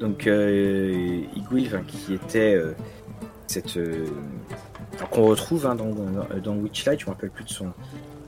[0.00, 2.74] Donc, euh, Igwilv, hein, qui était euh,
[3.46, 3.76] cette.
[3.76, 4.06] euh,
[4.96, 7.72] alors, qu'on retrouve hein, dans, dans, dans Witchlight, je me rappelle plus de son.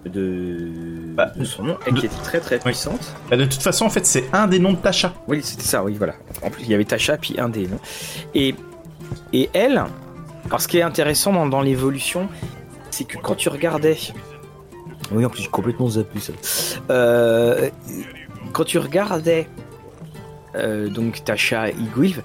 [0.05, 0.69] De,
[1.14, 3.14] Bah, de son nom, et qui était très très puissante.
[3.31, 5.14] Bah, de toute façon, en fait, c'est un des noms de Tasha.
[5.29, 6.14] Oui, c'était ça, oui, voilà.
[6.43, 7.81] En plus, il y avait Tasha, puis un des noms.
[8.35, 8.55] Et,
[9.33, 9.83] et elle,
[10.47, 12.29] alors ce qui est intéressant dans, dans l'évolution,
[12.90, 13.97] c'est que quand tu regardais.
[15.11, 16.33] Oui, en plus, j'ai complètement zappé ça.
[16.90, 17.71] Euh,
[18.53, 19.49] quand tu regardais
[20.55, 22.23] euh, donc Tasha Igwilv,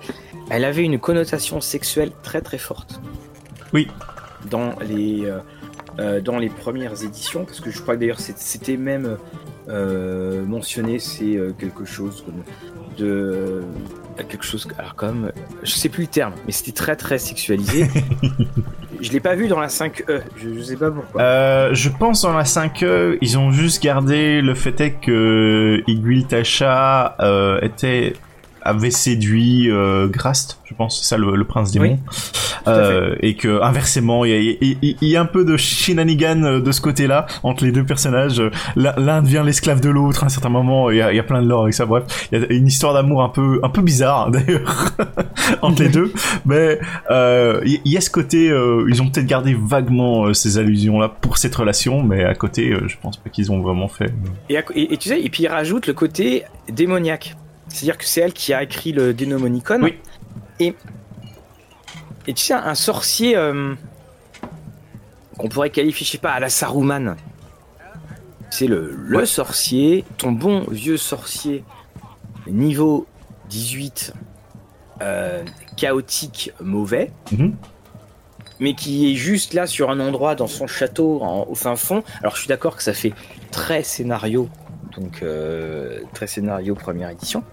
[0.50, 3.00] elle avait une connotation sexuelle très très forte.
[3.74, 3.88] Oui.
[4.50, 5.39] Dans les, euh,
[6.00, 9.18] euh, dans les premières éditions, parce que je crois que d'ailleurs c'était même
[9.68, 12.44] euh, mentionné, c'est euh, quelque chose comme
[12.98, 13.64] de
[14.28, 15.32] quelque chose alors comme
[15.64, 17.88] je sais plus le terme mais c'était très très sexualisé.
[19.02, 21.22] Je l'ai pas vu dans la 5e je, je sais pas pourquoi.
[21.22, 26.26] Euh, je pense dans la 5e, ils ont juste gardé le fait est que Iguil
[26.26, 28.14] Tasha euh, était
[28.62, 31.98] avait séduit euh, Grast, je pense, c'est ça le, le prince démon,
[32.67, 36.82] euh, et que inversement, il y a, y un peu de shenanigan euh, de ce
[36.82, 38.41] côté-là entre les deux personnages.
[38.76, 40.89] L'un devient l'esclave de l'autre à un certain moment.
[40.91, 41.86] Il y a, il y a plein de lore avec ça.
[41.86, 44.93] Bref, il y a une histoire d'amour un peu un peu bizarre d'ailleurs
[45.62, 46.12] entre les deux,
[46.45, 46.80] mais
[47.65, 48.50] il y a ce côté.
[48.50, 52.72] euh, ils ont peut-être gardé vaguement euh, ces allusions-là pour cette relation, mais à côté,
[52.72, 54.12] euh, je pense pas qu'ils ont vraiment fait.
[54.50, 57.36] Et, à- et- et tu sais, et puis il rajoute le côté démoniaque.
[57.70, 59.80] C'est-à-dire que c'est elle qui a écrit le Dénomonicon.
[59.82, 59.96] Oui.
[60.60, 60.76] Et,
[62.28, 63.74] et tu sais, un sorcier euh,
[65.38, 67.16] qu'on pourrait qualifier, je sais pas, à la Saruman.
[68.50, 69.26] C'est le, le Ouais.
[69.26, 71.64] sorcier, ton bon vieux sorcier,
[72.48, 73.06] niveau
[73.50, 74.14] 18,
[75.02, 75.44] euh,
[75.78, 77.56] chaotique, mauvais, Mhm.
[78.60, 82.04] mais qui est juste là sur un endroit dans son château en- au fin fond.
[82.22, 83.14] Alors je suis d'accord que ça fait
[83.52, 84.50] très scénario,
[84.98, 87.44] donc euh, très scénario première édition.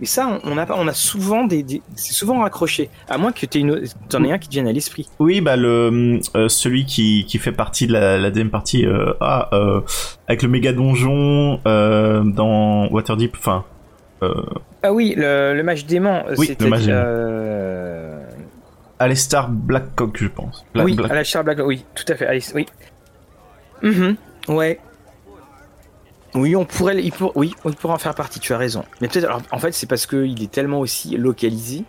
[0.00, 2.88] Mais ça, on a, on a souvent des, des- c'est souvent raccroché.
[3.08, 3.64] À moins que tu
[4.08, 5.08] t'en aies un qui te vienne à l'esprit.
[5.18, 9.12] Oui, bah le euh, celui qui, qui fait partie de la, la deuxième partie, euh,
[9.20, 9.80] ah, euh,
[10.28, 13.64] avec le méga donjon dans Waterdeep, enfin.
[14.82, 16.24] Ah oui, le, le mage dément.
[16.36, 17.02] Oui, c'était, le mage dément.
[19.00, 20.64] Alistar Blackcock, je pense.
[20.74, 21.58] Oui, Black- à la Char Black.
[21.64, 22.26] Oui, tout à fait.
[22.26, 22.66] Alice, oui.
[23.82, 24.16] Mhm,
[24.48, 24.80] ouais.
[26.34, 28.38] Oui, on pourrait, il pour, oui, on pourrait en faire partie.
[28.40, 28.84] Tu as raison.
[29.00, 31.84] Mais peut-être, alors, en fait, c'est parce qu'il est tellement aussi localisé.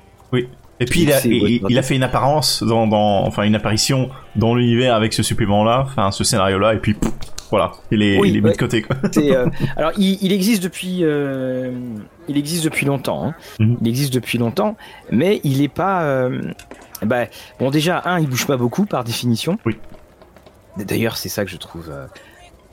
[0.82, 1.66] Et puis il a, C'est il, Waterdeep.
[1.72, 5.84] il a fait une apparence dans, dans enfin une apparition dans l'univers avec ce supplément-là,
[5.86, 6.96] enfin ce scénario-là, et puis
[7.50, 8.54] voilà, il est, Oui, il est mis ouais.
[8.54, 8.82] de côté.
[8.84, 8.96] Quoi.
[9.18, 11.72] Euh, alors, il, il existe depuis, euh,
[12.30, 13.26] il existe depuis longtemps.
[13.28, 13.34] hein.
[13.60, 13.78] Mhm.
[13.82, 14.78] Il existe depuis longtemps,
[15.12, 16.04] mais il est pas.
[16.04, 16.42] euh,
[17.02, 17.26] bah,
[17.60, 19.58] bon, déjà, un, il bouge pas beaucoup par définition.
[19.66, 19.76] Oui.
[20.78, 21.92] D'ailleurs, c'est ça que je trouve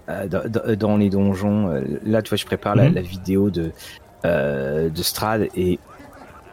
[0.09, 1.69] dans, dans- les donjons.
[1.71, 2.95] euh, Là, tu vois, je prépare la, Mhm.
[2.95, 3.73] la vidéo de
[4.25, 5.79] euh, de Strad et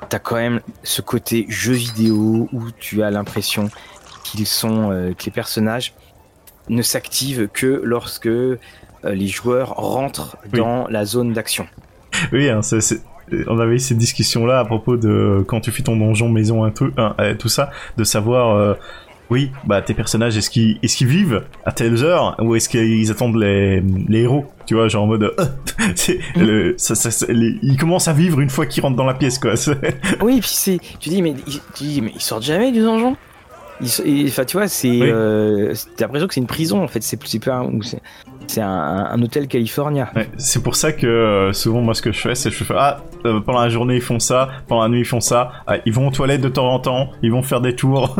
[0.09, 3.69] t'as quand même ce côté jeu vidéo où tu as l'impression
[4.23, 5.93] qu'ils sont euh, que les personnages
[6.69, 8.57] ne s'activent que lorsque euh,
[9.03, 10.59] les joueurs rentrent Oui.
[10.59, 11.65] dans la zone d'action.
[12.31, 12.59] Oui, hein,
[13.47, 16.71] on avait eu cette discussion-là à propos de quand tu fais ton donjon maison, un
[16.71, 18.73] truc, un- euh, tout ça, de savoir, euh,
[19.29, 23.81] oui, bah tes personnages, est-ce qu'ils vivent à telles heures ou est-ce qu'ils attendent les,
[24.07, 25.45] les héros, tu vois, genre en mode, euh,
[25.95, 29.05] c'est le, ça, ça- ça- les- ils commencent à vivre une fois qu'ils rentrent dans
[29.05, 29.53] la pièce, quoi.
[30.21, 33.15] Oui, puis c'est, tu dis mais ils- tu dis mais ils sortent jamais du donjon?
[33.81, 35.01] Enfin, tu vois, c'est, Oui.
[35.03, 37.01] euh, t'as l'impression que c'est une prison en fait.
[37.03, 37.81] C'est, c'est pas, un- ou
[38.47, 40.07] c'est, un, un hôtel californien.
[40.15, 42.73] Ouais, c'est pour ça que euh, souvent moi ce que je fais c'est je fais
[42.77, 45.77] ah euh, pendant la journée ils font ça, pendant la nuit ils font ça, ah,
[45.85, 48.15] ils vont aux toilettes de temps en temps, ils vont faire des tours,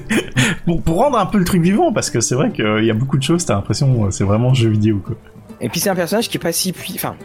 [0.66, 2.94] pour, pour rendre un peu le truc vivant parce que c'est vrai qu'il y a
[2.94, 5.16] beaucoup de choses, t'as l'impression euh, c'est vraiment jeu vidéo quoi.
[5.60, 7.16] Et puis c'est un personnage qui est pas si puissant, enfin,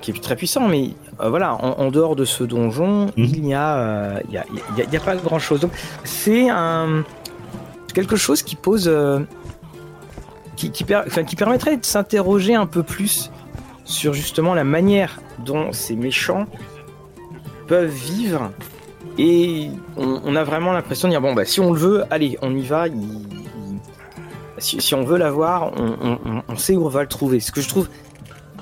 [0.00, 3.12] qui est très puissant, mais euh, voilà, en, en dehors de ce donjon, Mhm.
[3.16, 4.44] il y a, euh, y a,
[4.76, 5.60] y a- il y a pas grand chose.
[5.60, 5.72] Donc
[6.04, 7.04] c'est un
[7.94, 9.20] quelque chose qui pose, euh,
[10.56, 13.30] qui, qui, per- enfin, qui permettrait de s'interroger un peu plus
[13.84, 16.46] sur justement la manière dont ces méchants
[17.68, 18.50] peuvent vivre.
[19.18, 22.38] Et on, on a vraiment l'impression de dire bon bah si on le veut, allez,
[22.42, 22.88] on y va.
[22.88, 23.78] il- il-
[24.58, 27.40] si, si on veut l'avoir, on, on- on- on sait où on va le trouver.
[27.40, 27.88] Ce que je trouve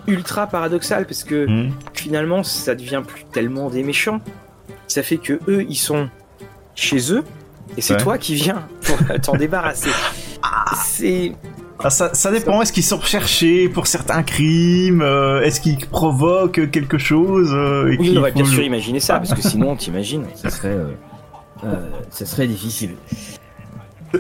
[0.07, 1.73] ultra paradoxal parce que Mhm.
[1.95, 4.21] finalement ça devient plus tellement des méchants.
[4.89, 6.09] Ça fait que eux ils sont
[6.75, 7.25] chez eux
[7.77, 8.01] et c'est Ouais.
[8.01, 9.91] toi qui viens pour t'en débarrasser.
[10.85, 11.33] C'est
[11.83, 16.71] Ah, ça, ça dépend, est-ce qu'ils sont recherchés pour certains crimes, euh, est-ce qu'ils provoquent
[16.71, 20.25] quelque chose euh, et oui, on va bien sûr imaginer ça parce que sinon t'imagines,
[20.35, 20.93] ça serait euh,
[21.65, 21.75] euh,
[22.11, 22.91] ça serait difficile.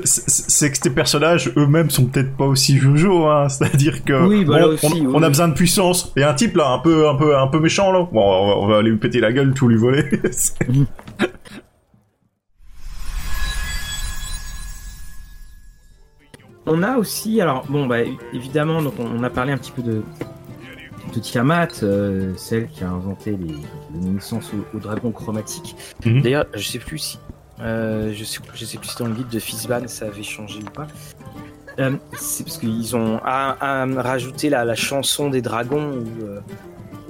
[0.05, 3.49] C'est- que tes personnages eux-mêmes sont peut-être pas aussi jojo, hein.
[3.49, 5.29] C'est-à-dire que Oui, bah bon, là aussi, on, oui, on a oui.
[5.29, 6.13] besoin de puissance.
[6.17, 8.09] Et un type là, un peu, un peu, un peu méchant là.
[8.13, 10.05] Bon, on va, on va aller lui péter la gueule, tout lui voler.
[16.67, 17.99] On a aussi, alors bon, bah
[18.33, 20.03] évidemment, donc on, on a parlé un petit peu de,
[21.15, 23.55] de Tiamat, euh, celle qui a inventé les,
[24.01, 25.77] les naissances au, au dragon chromatique.
[26.05, 26.23] Mhm.
[26.23, 27.19] D'ailleurs, je sais plus si
[27.61, 30.59] euh, je sais je sais plus si dans le guide de Fizban ça avait changé
[30.61, 30.87] ou pas.
[31.79, 36.05] Euh, c'est parce qu'ils ont à, à rajouter la, la chanson des dragons où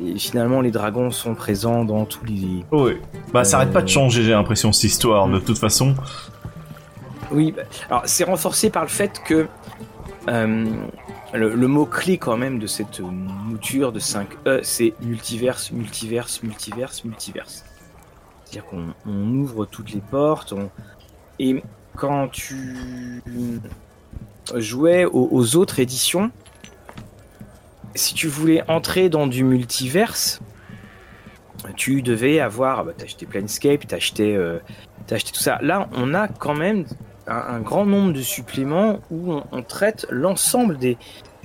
[0.05, 3.01] et finalement les dragons sont présents dans tous les ouais.
[3.33, 5.29] Bah, ça arrête pas de changer, j'ai l'impression, cette histoire.
[5.29, 5.95] De toute façon,
[7.31, 9.49] Oui, bah, alors c'est renforcé par le fait que
[10.29, 10.67] euh,
[11.33, 17.65] le, mot-clé quand même de cette mouture de 5 E, c'est multiverse, multiverse, multiverse, multiverse.
[18.45, 20.55] C'est-à-dire qu'on on ouvre toutes les portes,
[21.39, 21.63] et
[21.97, 23.23] quand tu
[24.55, 26.31] jouais aux, autres éditions,
[27.95, 30.41] si tu voulais entrer dans du multiverse,
[31.77, 34.59] tu devais avoir, bah, t'achetais Planescape, t'achetais, euh,
[35.07, 35.59] t'achetais tout ça.
[35.63, 36.85] Là, on a quand même
[37.27, 40.97] un, un grand nombre de suppléments où on, on traite l'ensemble des,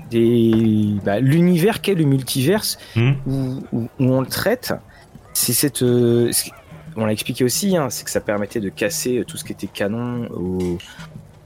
[0.10, 3.16] des, bah, l'univers qu'est le multiverse, Mhm.
[3.28, 4.74] où, où, où on le traite.
[5.34, 6.32] C'est cette, euh,
[6.96, 9.68] on l'a expliqué aussi, hein, c'est que ça permettait de casser tout ce qui était
[9.68, 10.78] canon au,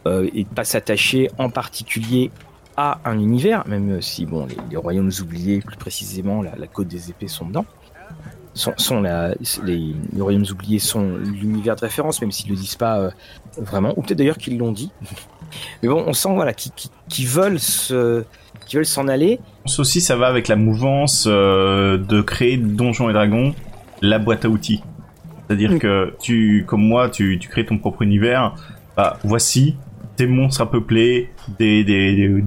[0.07, 2.31] euh, et de pas s'attacher en particulier
[2.75, 6.87] à un univers, même si bon, les, les royaumes oubliés, plus précisément la, la côte
[6.87, 7.65] des épées sont dedans.
[8.55, 9.33] Sont, sont la-
[9.63, 13.09] les, les royaumes oubliés sont l'univers de référence, même s'ils le disent pas euh,
[13.57, 14.91] vraiment, ou peut-être d'ailleurs qu'ils l'ont dit.
[15.81, 18.23] Mais bon, on sent voilà qu'ils qu'ils- qu'ils veulent se,
[18.67, 19.39] qu'ils veulent s'en aller.
[19.65, 23.55] Ça aussi, ça va avec la mouvance euh, de créer Donjons et Dragons,
[24.01, 24.83] la boîte à outils.
[25.47, 25.79] C'est-à-dire Mm.
[25.79, 28.53] que tu, comme moi, tu, tu crées ton propre univers.
[28.95, 29.75] Bah, voici
[30.17, 31.83] des monstres à peupler, des,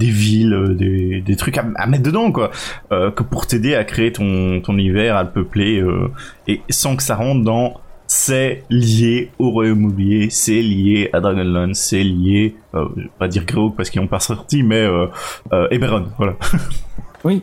[0.01, 2.51] villes, euh, des, des trucs à, mettre dedans, quoi.
[2.93, 6.11] Euh, que pour t'aider à créer ton, univers, à le peupler, euh,
[6.47, 11.77] et sans que ça rentre dans c'est lié au royaume oublié, c'est lié à Dragonlance,
[11.77, 15.09] c'est lié, euh, je vais pas dire Greyhawk parce qu'ils n'ont pas sorti, mais euh,
[15.71, 16.35] Eberron, voilà.
[17.25, 17.43] Oui.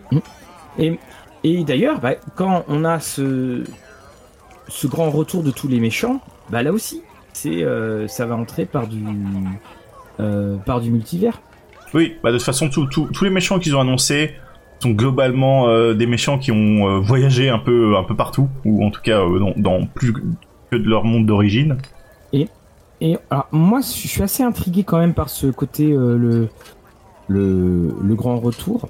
[0.79, 3.65] Et, d'ailleurs, bah, quand on a ce,
[4.69, 7.01] ce grand retour de tous les méchants, bah là aussi,
[7.33, 7.65] c'est
[8.07, 9.03] ça va entrer par du
[10.65, 11.41] par du multivers.
[11.93, 14.33] Oui, bah de toute façon, tout- tout- tous les méchants qu'ils ont annoncés
[14.79, 18.83] sont globalement euh, des méchants qui ont euh, voyagé un peu, un peu partout, ou
[18.83, 20.11] en tout cas euh, dans, dans plus
[20.71, 21.77] que de leur monde d'origine.
[23.01, 26.47] Et alors, moi, je suis assez intrigué quand même par ce côté euh, le,
[27.27, 28.87] le le grand retour,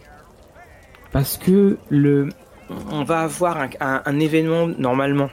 [1.11, 2.29] parce que le
[2.91, 5.29] On va avoir un, un- un événement normalement.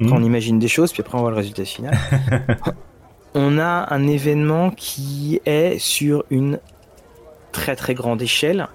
[0.00, 0.08] Mhm.
[0.10, 1.96] Quand on imagine des choses, puis après on voit le résultat final.
[3.34, 6.58] on a un événement qui est sur une
[7.52, 8.68] très très grande échelle.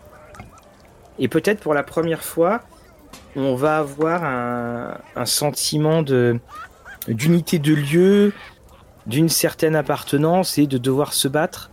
[1.20, 2.62] Et peut-être pour la première fois,
[3.36, 6.40] on va avoir un, un sentiment de
[7.08, 8.34] d'unité de lieu,
[9.06, 11.72] d'une certaine appartenance et de devoir se battre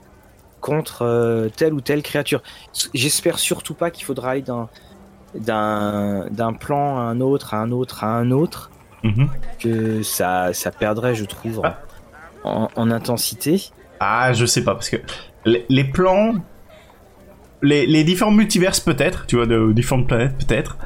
[0.60, 2.42] contre euh, telle ou telle créature.
[2.94, 4.68] J'espère surtout pas qu'il faudra aller d'un
[5.34, 8.70] d'un d'un plan à un autre, à un autre, à un autre,
[9.02, 9.28] Mhm.
[9.58, 11.78] que ça, ça perdrait, je trouve, en, Ah.
[12.44, 13.70] En- en intensité.
[14.00, 14.96] Ah, je sais pas, parce que
[15.44, 16.34] les, les plans,
[17.62, 20.76] les, les différents multiverses peut-être, tu vois, de différentes planètes peut-être.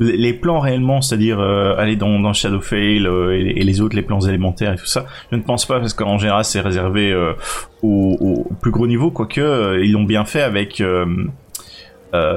[0.00, 3.80] Les, les plans réellement, c'est-à-dire euh, aller dans, dans Shadowfell euh, et, les- et les
[3.80, 6.60] autres, les plans élémentaires et tout ça, je ne pense pas parce qu'en général c'est
[6.60, 7.32] réservé euh,
[7.82, 10.82] au, au plus gros niveau, quoique euh, ils l'ont bien fait avec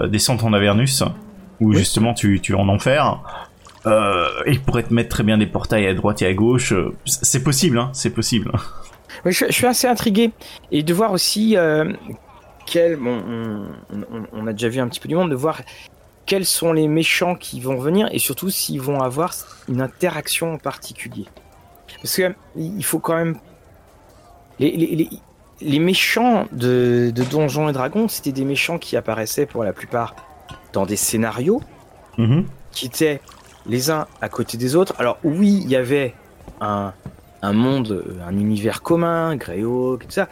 [0.09, 1.03] Descente en Avernus,
[1.59, 1.77] où Oui.
[1.77, 3.19] justement tu, tu es en enfer.
[3.87, 6.71] Euh, ils pourraient te mettre très bien des portails à droite et à gauche.
[6.73, 8.51] euh, C'est possible, hein, c'est possible.
[9.25, 10.31] Oui, je, je suis assez intrigué.
[10.71, 11.91] Et de voir aussi euh,
[12.65, 12.95] quel.
[12.97, 13.65] Bon, on,
[14.15, 15.61] on- on a déjà vu un petit peu du monde, de voir
[16.27, 19.33] quels sont les méchants qui vont venir et surtout s'ils vont avoir
[19.67, 21.25] une interaction en particulier.
[22.01, 23.37] Parce que il faut quand même.
[24.59, 25.09] Les, les, les,
[25.61, 30.15] les méchants de, de Donjons et Dragons, c'était des méchants qui apparaissaient pour la plupart
[30.73, 31.61] dans des scénarios
[32.17, 32.45] Mhm.
[32.71, 33.21] qui étaient
[33.67, 34.93] les uns à côté des autres.
[34.97, 36.13] Alors oui, il y avait
[36.61, 36.93] un,
[37.41, 40.27] un monde, euh, un univers commun, Greyhawk, tout ça,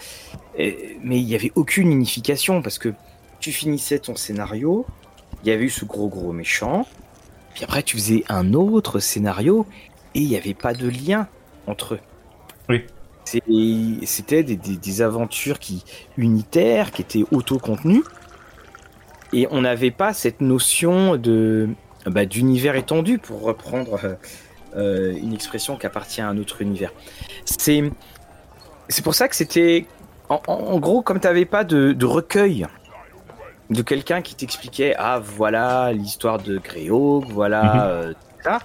[0.58, 2.94] et- mais il n'y avait aucune unification parce que
[3.40, 4.86] tu finissais ton scénario,
[5.44, 6.86] il y avait eu ce gros gros méchant,
[7.54, 9.66] puis après tu faisais un autre scénario
[10.16, 11.28] et il n'y avait pas de lien
[11.68, 12.00] entre eux.
[12.68, 12.84] Oui.
[13.26, 15.84] C'était des, des- des aventures qui
[16.18, 18.04] unitaires, qui étaient auto-contenues,
[19.34, 21.70] et on n'avait pas cette notion de
[22.06, 24.16] bah, d'univers étendu pour reprendre euh,
[24.78, 26.92] euh, une expression qui appartient à un autre univers.
[27.46, 27.84] C'est
[28.88, 29.86] c'est pour ça que c'était
[30.30, 32.66] en, gros comme tu n'avais pas de, de recueil
[33.70, 37.82] de quelqu'un qui t'expliquait ah voilà l'histoire de Greyhawk, voilà Mhm.
[37.84, 38.60] euh, ça.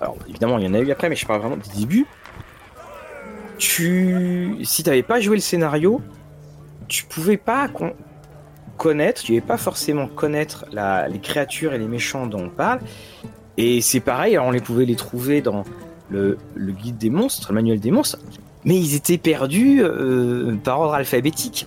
[0.00, 2.06] Alors évidemment il y en a eu après mais je parle vraiment des débuts.
[3.58, 6.00] Tu si t'avais pas joué le scénario,
[6.88, 7.94] tu pouvais pas con-
[8.76, 12.80] connaître, tu ne pas forcément connaître la- les créatures et les méchants dont on parle.
[13.56, 15.64] Et c'est pareil, alors on les pouvait les trouver dans
[16.10, 18.18] le, le guide des monstres, le manuel des monstres,
[18.64, 21.66] mais ils étaient perdus euh, par ordre alphabétique.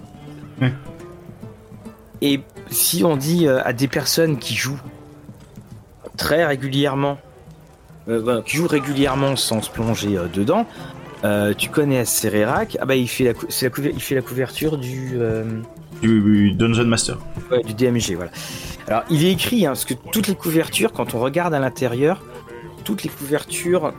[2.21, 4.79] Et si on dit euh, à des personnes qui jouent
[6.17, 7.17] très régulièrement,
[8.09, 10.65] euh, voilà, qui jouent régulièrement sans se plonger euh, dedans,
[11.23, 15.13] euh, tu connais Cererac, ah bah il fait la, cou- il fait la couverture du
[16.01, 17.17] Du, du Dungeon Master.
[17.51, 18.31] Ouais, du DMG, voilà.
[18.87, 22.23] Alors, il est écrit, hein, parce que toutes les couvertures, quand on regarde à l'intérieur,
[22.83, 23.93] toutes les couvertures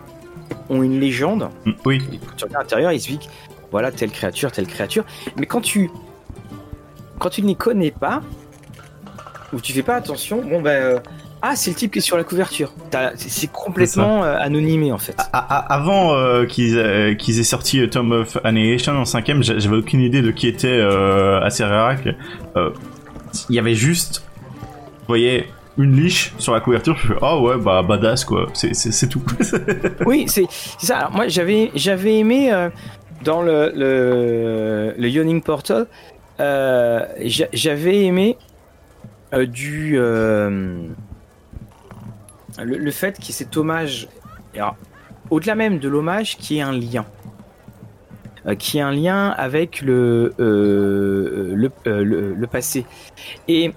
[0.69, 1.51] ont une légende.
[1.65, 1.99] Mm, Oui.
[2.27, 3.29] Quand tu regardes à l'intérieur, il explique,
[3.71, 5.05] voilà, telle créature, telle créature.
[5.37, 5.91] Mais quand tu,
[7.19, 8.23] quand tu ne les connais pas,
[9.53, 10.99] ou tu fais pas attention, bon ben, euh,
[11.43, 12.73] Ah, c'est le type qui est sur la couverture.
[13.17, 15.17] C'est complètement euh, anonymé en fait.
[15.33, 20.21] avant euh, qu'ils euh, qu'ils aient sorti Tom of Annihilation en cinquième, j'avais aucune idée
[20.21, 20.81] de qui était
[21.43, 22.09] Acerarak.
[23.49, 25.47] Il y avait juste, vous voyez,
[25.79, 26.97] une liche sur la couverture.
[26.99, 28.49] Je fais oh ouais bah badass quoi.
[28.53, 29.23] C'est tout.
[30.07, 30.47] oui, c'est
[30.79, 30.99] ça.
[30.99, 32.53] Alors, moi j'avais j'avais aimé
[33.25, 35.87] dans le le, le Yawning Portal.
[36.39, 38.37] j'avais aimé
[39.33, 39.99] du
[42.65, 44.09] le, fait qu'il y ait cet hommage,
[45.31, 47.05] au-delà même de l'hommage, qui est un lien.
[48.47, 52.87] Euh, qui est un lien avec le, euh, euh, le, le, passé.
[53.49, 53.73] Et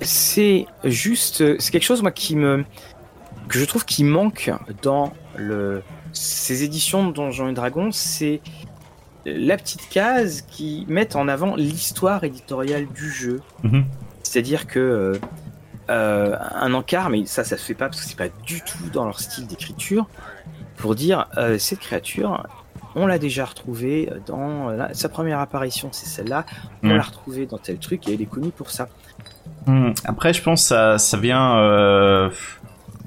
[0.00, 2.64] c'est juste, c'est quelque chose moi qui me,
[3.48, 4.50] que je trouve qui manque
[4.82, 8.40] dans le, ces éditions de Donjons et Dragons, c'est
[9.24, 13.40] la petite case qui met en avant l'histoire éditoriale du jeu.
[13.62, 13.84] Mhm.
[14.24, 15.12] C'est-à-dire que
[15.92, 18.90] euh, un encart, mais ça, ça se fait pas parce que c'est pas du tout
[18.92, 20.06] dans leur style d'écriture,
[20.76, 22.46] pour dire euh, cette créature,
[22.94, 26.44] on l'a déjà retrouvée dans sa première apparition, c'est celle-là,
[26.82, 26.96] on mm.
[26.96, 28.88] l'a retrouvée dans tel truc et elle est connue pour ça.
[29.66, 29.92] Mm.
[30.04, 31.58] Après, je pense que ça, ça vient.
[31.58, 32.30] Euh,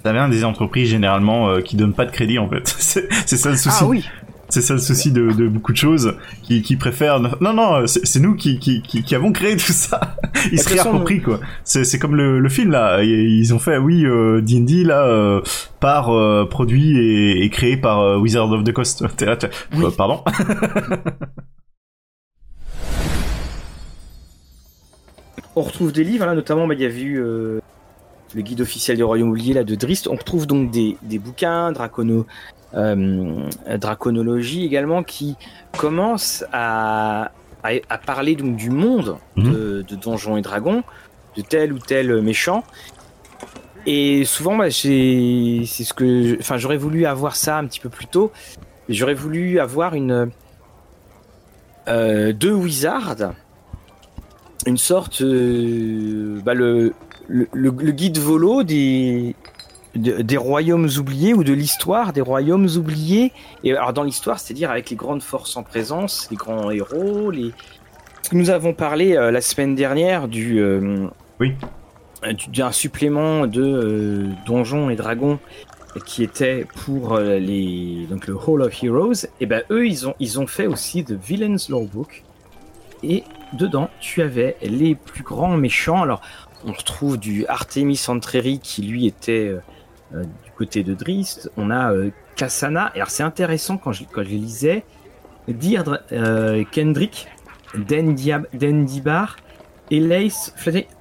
[0.04, 2.68] ça vient des entreprises généralement qui donnent pas de crédit en fait.
[2.68, 3.78] c'est ça le souci.
[3.82, 4.08] Ah oui.
[4.50, 7.20] C'est ça le souci de, de, beaucoup de choses, qui, qui préfèrent...
[7.20, 10.18] Non, non, c'est nous qui, qui, qui, avons créé tout ça.
[10.52, 11.40] Ils se réapproprient, quoi.
[11.64, 13.04] C'est comme le, le, film, là.
[13.04, 15.42] Ils ont fait, oui, euh, D&D, là, euh,
[15.80, 19.04] par euh, produit et, et, créé par euh, Wizard of the Coast.
[19.76, 19.84] Oui.
[19.98, 20.24] pardon
[25.56, 27.22] On retrouve des livres, là, notamment, bah, il y a eu
[28.36, 30.08] le guide officiel du royaume oublié là de Drist.
[30.08, 32.24] On retrouve donc des, des bouquins, Dracono, euh,
[32.76, 35.36] draconologie également, qui
[35.78, 37.32] commence à,
[37.64, 39.54] à, parler donc du monde mhm.
[39.54, 40.84] de, Donjons et Dragons,
[41.36, 42.64] de tel ou tel méchant.
[43.86, 48.08] Et souvent, bah, c'est ce que, enfin, j'aurais voulu avoir ça un petit peu plus
[48.08, 48.32] tôt.
[48.90, 50.32] J'aurais voulu avoir une
[51.88, 53.34] euh, deux wizards,
[54.66, 56.94] une sorte, euh, bah, le,
[57.28, 59.36] le, le, guide volo des
[59.96, 63.32] des royaumes oubliés ou de l'histoire des royaumes oubliés.
[63.64, 67.52] Et alors dans l'histoire, c'est-à-dire avec les grandes forces en présence, les grands héros, les.
[68.32, 70.60] Nous avons parlé euh, la semaine dernière du.
[70.60, 71.08] Euh,
[71.40, 71.54] oui.
[72.48, 75.40] D'un supplément de euh, Donjons et Dragons
[76.06, 79.28] qui était pour les donc le Hall of Heroes.
[79.40, 82.24] Et ben eux, ils ont ils ont fait aussi The Villains Lawbook.
[83.02, 83.24] Et
[83.54, 86.02] dedans, tu avais les plus grands méchants.
[86.02, 86.20] Alors,
[86.66, 89.56] on retrouve du Artemis Entreri qui lui était
[90.14, 92.92] euh, du côté de Drist, on a euh, Kasana.
[92.94, 94.84] Et alors c'est intéressant quand je, quand je lisais,
[95.48, 97.28] Dirdre euh, Kendrick,
[97.76, 99.38] Dendibar,
[99.92, 100.54] Lace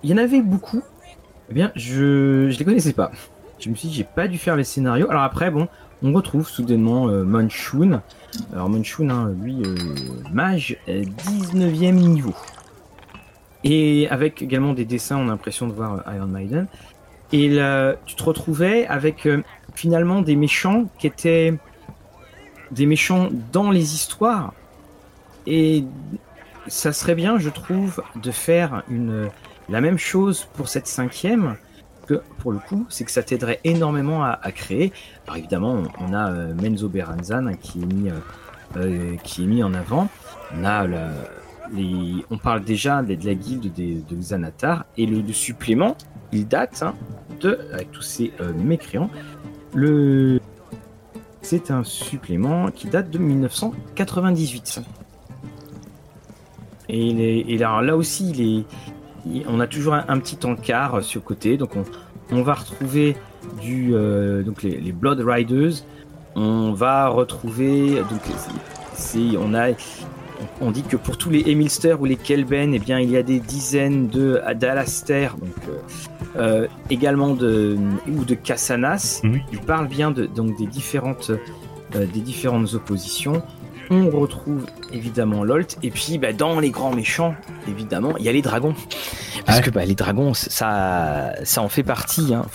[0.02, 0.82] Il y en avait beaucoup.
[1.50, 3.10] Eh bien, je ne les connaissais pas.
[3.58, 5.08] Je me suis dit, j'ai pas dû faire les scénarios.
[5.10, 5.68] Alors après, bon,
[6.02, 8.02] on retrouve soudainement euh, Manchun.
[8.52, 9.62] Alors Manchun, hein, lui,
[10.32, 12.34] mage, 19e niveau.
[13.62, 16.66] Et avec également des dessins, on a l'impression de voir Iron Maiden.
[17.32, 19.42] Et là, tu te retrouvais avec euh,
[19.74, 21.54] finalement des méchants qui étaient
[22.70, 24.52] des méchants dans les histoires.
[25.46, 25.84] Et
[26.66, 29.28] ça serait bien, je trouve, de faire une,
[29.68, 31.56] la même chose pour cette cinquième.
[32.06, 34.92] Que pour le coup, c'est que ça t'aiderait énormément à, créer.
[35.24, 38.10] Alors évidemment, on, a euh, Menzo Beranzan qui est mis,
[38.76, 40.08] euh, qui est mis en avant.
[40.54, 40.86] On a
[42.30, 44.16] on parle déjà de, la guilde des, de
[44.96, 45.96] et le, supplément
[46.32, 46.94] il date hein,
[47.40, 49.10] de, avec tous ces euh, mécréants,
[49.72, 50.40] le...
[51.42, 54.82] c'est un supplément qui date de 1998.
[56.90, 61.70] Et, là aussi, il on a toujours un, petit encart sur le côté, donc
[62.30, 63.16] on, va retrouver
[63.66, 65.72] euh, les, Blood Riders,
[66.34, 68.20] on va retrouver, donc
[69.38, 69.70] on a
[70.60, 73.22] on dit que pour tous les Emilster ou les Kelben, eh bien, il y a
[73.22, 75.78] des dizaines de d'Alaster, donc euh,
[76.36, 77.76] euh, également de
[78.08, 79.22] ou de Kassanas.
[79.52, 83.42] Il parle bien de, donc des différentes euh, des différentes oppositions.
[83.90, 87.34] On retrouve évidemment Lolt et puis bah, dans les grands méchants,
[87.68, 88.74] évidemment, il y a les dragons.
[89.46, 92.32] Parce que bah, les dragons, ça, ça en fait partie.
[92.34, 92.46] Hein.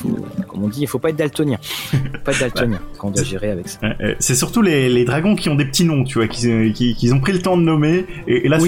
[0.48, 1.58] comme on dit, il faut pas être daltonien.
[1.62, 3.80] Faut pas être daltonien quand on doit gérer avec ça.
[4.20, 7.14] C'est surtout les, les, dragons qui ont des petits noms, tu vois, qui, qui, qui
[7.14, 8.06] ont pris le temps de nommer.
[8.28, 8.60] Et, là,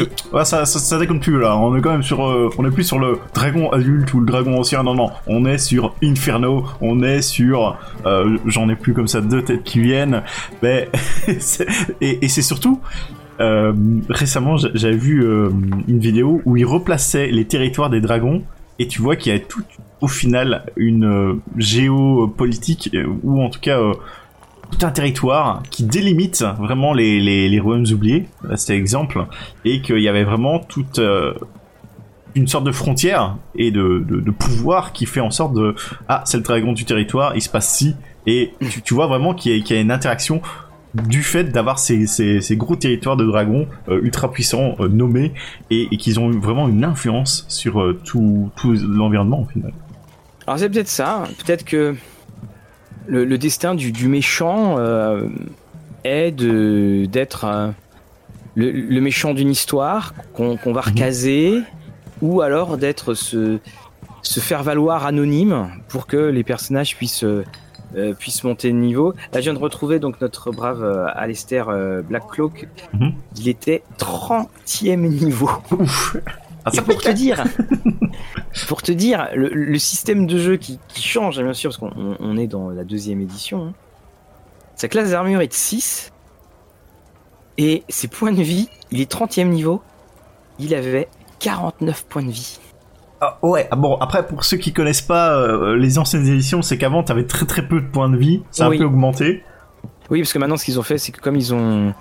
[0.44, 1.58] ça, ça, ça, déconne plus là.
[1.58, 4.26] On est quand même sur, euh, on est plus sur le dragon adulte ou le
[4.26, 4.84] dragon ancien.
[4.84, 6.66] Non, non, on est sur Inferno.
[6.82, 10.24] On est sur, euh, j'en ai plus comme ça deux têtes qui viennent.
[10.62, 10.90] Mais
[12.02, 12.82] et, et c'est surtout
[13.40, 13.74] euh,
[14.10, 15.50] récemment, j'avais vu euh,
[15.88, 18.44] une vidéo où ils replaçaient les territoires des dragons
[18.78, 19.64] et tu vois qu'il y a tout
[20.02, 22.94] au final une euh, géopolitique
[23.24, 23.80] ou en tout cas
[24.70, 29.26] tout un territoire qui délimite vraiment les, royaumes oubliés, c'était l'exemple,
[29.66, 31.00] et qu'il y avait vraiment toute
[32.36, 35.76] une sorte de frontière et de, pouvoir qui fait en sorte de
[36.10, 37.96] ah c'est le dragon du territoire, il se passe ci
[38.28, 40.42] et tu, vois vraiment qu'il y, a une interaction
[40.94, 45.34] du fait d'avoir ces, ces, ces, gros territoires de dragons euh, ultra puissants euh, nommés
[45.70, 49.74] et, et qu'ils ont vraiment une influence sur euh, tout, tout l'environnement au final.
[50.48, 51.96] Alors c'est peut-être ça, peut-être que
[53.08, 54.78] le, le, destin du, du méchant
[56.04, 57.74] est d'être
[58.56, 61.64] le, le, méchant d'une histoire qu'on qu va recaser mmh.
[62.22, 63.60] ou alors d'être se,
[64.24, 67.26] se faire valoir anonyme pour que les personnages puissent
[67.96, 69.14] euh, puisse monter de niveau.
[69.34, 72.68] Là, je viens de retrouver donc notre brave euh, Alistair euh, Blackcloak.
[72.94, 73.14] Mm -hmm.
[73.38, 75.50] Il était 30e niveau.
[75.72, 76.18] Ouf.
[76.64, 77.44] Ah, Et pour te dire,
[78.68, 82.16] pour te dire, le, le système de jeu qui, qui, change, bien sûr, parce qu'on
[82.20, 83.66] on est dans la deuxième édition.
[83.66, 83.74] Hein.
[84.76, 86.12] Sa classe d'armure est de 6.
[87.58, 89.82] Et ses points de vie, il est 30e niveau.
[90.60, 91.08] Il avait
[91.40, 92.60] 49 points de vie.
[93.24, 96.80] Ah, ouais, ah, bon, après, pour ceux qui connaissent pas euh, les anciennes éditions, c'est
[96.80, 98.78] qu'avant, t'avais très très peu de points de vie, ça a oui.
[98.78, 99.44] un peu augmenté.
[100.10, 101.94] Oui, parce que maintenant, ce qu'ils ont fait, c'est que comme ils ont.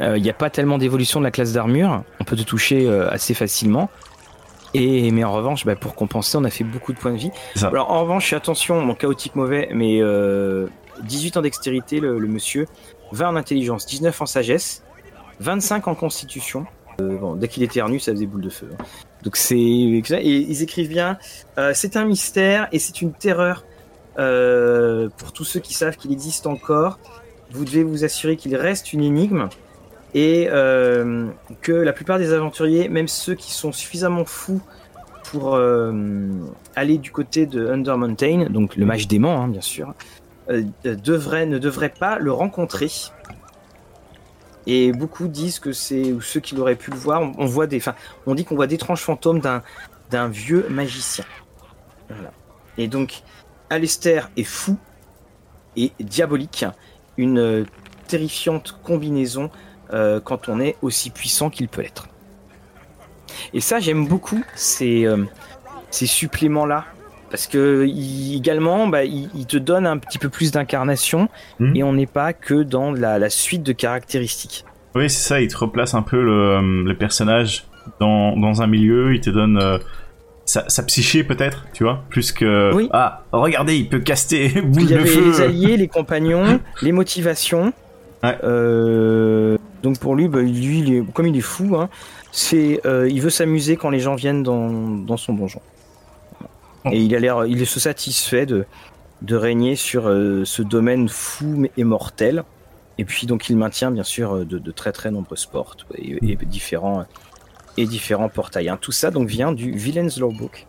[0.00, 2.86] Il euh, n'y a pas tellement d'évolution de la classe d'armure, on peut te toucher
[2.86, 3.90] euh, assez facilement.
[4.74, 7.30] Et, mais en revanche, bah, pour compenser, on a fait beaucoup de points de vie.
[7.62, 10.00] Alors en revanche, attention, mon chaotique mauvais, mais
[11.02, 12.66] 18 ans dextérité, le, le, monsieur,
[13.12, 14.82] 20 en intelligence, 19 en sagesse,
[15.38, 16.66] 25 en constitution.
[16.98, 18.68] bon, dès qu'il était revenu, ça faisait boule de feu.
[18.72, 18.84] Hein.
[19.24, 21.18] Donc c'est ils écrivent bien.
[21.58, 23.64] Euh, c'est un mystère et c'est une terreur
[24.18, 26.98] euh, pour tous ceux qui savent qu'il existe encore.
[27.50, 29.48] Vous devez vous assurer qu'il reste une énigme
[30.14, 31.28] et euh,
[31.62, 34.60] que la plupart des aventuriers, même ceux qui sont suffisamment fous
[35.30, 35.58] pour
[36.76, 39.94] aller du côté de Under Mountain, donc le mage démon hein, bien sûr,
[40.84, 42.88] devraient ne devraient pas le rencontrer
[44.66, 47.22] et beaucoup disent que c'est ou ceux qui l'auraient pu le voir.
[47.38, 47.94] On, voit des, enfin,
[48.26, 51.24] on dit qu'on voit d'étranges fantômes d'un vieux magicien.
[52.78, 53.22] Et donc,
[53.70, 54.76] Alester est fou
[55.76, 56.64] et diabolique,
[57.16, 57.64] une euh,
[58.06, 59.50] terrifiante combinaison
[59.92, 62.08] euh, quand on est aussi puissant qu'il peut l'être.
[63.52, 65.24] Et ça, j'aime beaucoup ces, euh,
[65.90, 66.84] ces suppléments-là.
[67.34, 71.28] Parce que il, également, bah, il, il, te donne un petit peu plus d'incarnation
[71.58, 71.74] mmh.
[71.74, 74.64] et on n'est pas que dans la, la, suite de caractéristiques.
[74.94, 77.64] Oui, c'est ça, il te replace un peu le, le personnage
[77.98, 79.78] dans, dans, un milieu, il te donne euh,
[80.44, 82.88] sa, sa, psyché peut-être, tu vois, plus que oui.
[82.92, 85.30] ah regardez, il peut caster boule il y de avait feu.
[85.32, 87.72] Les alliés, les compagnons, les motivations.
[88.22, 88.38] Ouais.
[88.44, 91.88] Euh, donc pour lui, bah, lui, il est, comme il est fou, hein,
[92.30, 95.60] c'est euh, il veut s'amuser quand les gens viennent dans, dans son donjon.
[96.92, 98.66] Et il a l'air, il se satisfait de,
[99.22, 102.44] de régner sur euh, ce domaine fou et mortel.
[102.98, 107.06] Et puis donc il maintient bien sûr de, de très très nombreux sports et, différents
[107.76, 108.68] et différents portails.
[108.68, 108.78] Hein.
[108.80, 110.66] Tout ça donc vient du Villain's Lawbook,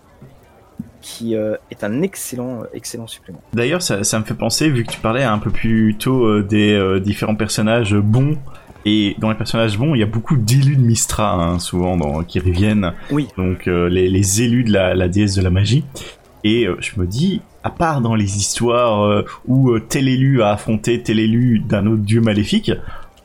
[1.02, 3.42] qui euh, est un excellent excellent supplément.
[3.54, 6.44] D'ailleurs ça, ça, me fait penser vu que tu parlais un peu plus tôt euh,
[6.44, 8.38] des euh, différents personnages bons.
[8.86, 12.24] Et dans les personnages bons, il y a beaucoup d'élus de Mistra, hein, souvent, dans,
[12.24, 12.94] qui reviennent.
[13.10, 13.28] Oui.
[13.36, 15.84] Donc, euh, les, les, élus de la, la, déesse de la magie.
[16.44, 20.52] Et euh, je me dis, à part dans les histoires euh, où tel élu a
[20.52, 22.72] affronté tel élu d'un autre dieu maléfique,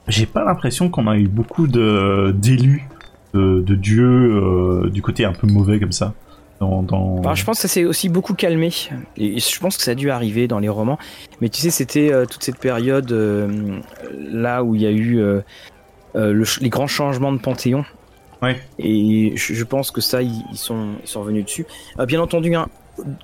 [0.09, 2.89] j'ai pas l'impression qu'on a eu beaucoup d'élus
[3.35, 6.15] de, de, de, dieux du côté un peu mauvais comme ça.
[6.61, 7.21] Dans, dans...
[7.21, 8.71] Alors, je pense que ça s'est aussi beaucoup calmé.
[9.17, 10.99] Et je pense que ça a dû arriver dans les romans.
[11.41, 13.81] Mais tu sais, c'était euh, toute cette période euh,
[14.15, 15.41] là où il y a eu euh,
[16.15, 17.85] le, les grands changements de Panthéon.
[18.43, 18.61] Ouais.
[18.79, 21.67] Et je, je pense que ça, ils, ils, sont, ils sont revenus dessus.
[22.07, 22.69] bien entendu, hein,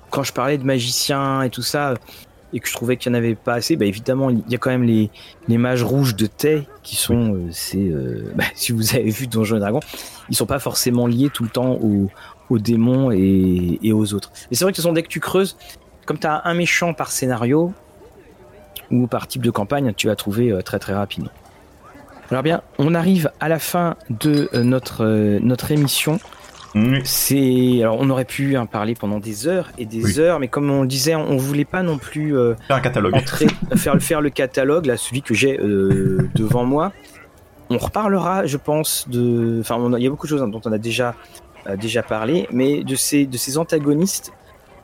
[0.09, 1.93] quand je parlais de magiciens et tout ça,
[2.53, 4.57] et que je trouvais qu'il n'y en avait pas assez, bah évidemment, il y a
[4.57, 5.11] quand même les,
[5.47, 7.49] les mages rouges de Tay qui sont, oui.
[7.51, 7.91] c'est,
[8.35, 9.81] bah, si vous avez vu Donjons et Dragons,
[10.29, 12.09] ils sont pas forcément liés tout le temps au,
[12.49, 14.31] aux démons et, et aux autres.
[14.51, 15.57] Et c'est vrai que ce sont dès que tu creuses,
[16.05, 17.73] comme tu as un méchant par scénario
[18.91, 21.31] ou par type de campagne, tu vas trouver euh, très très rapidement.
[22.29, 26.19] Alors bien, on arrive à la fin de euh, notre euh, notre émission.
[26.75, 26.97] Mmh.
[27.05, 30.19] C'est alors on aurait pu en parler pendant des heures et des oui.
[30.19, 33.15] heures, mais comme on le disait, on voulait pas non plus euh, faire un catalogue,
[33.15, 36.91] entrer, faire faire le catalogue là, celui que j'ai euh, devant moi.
[37.69, 40.77] On reparlera, je pense, de, enfin, il y a beaucoup de choses dont on a
[40.77, 41.15] déjà
[41.79, 44.31] déjà parlé, mais de ces, de ces antagonistes,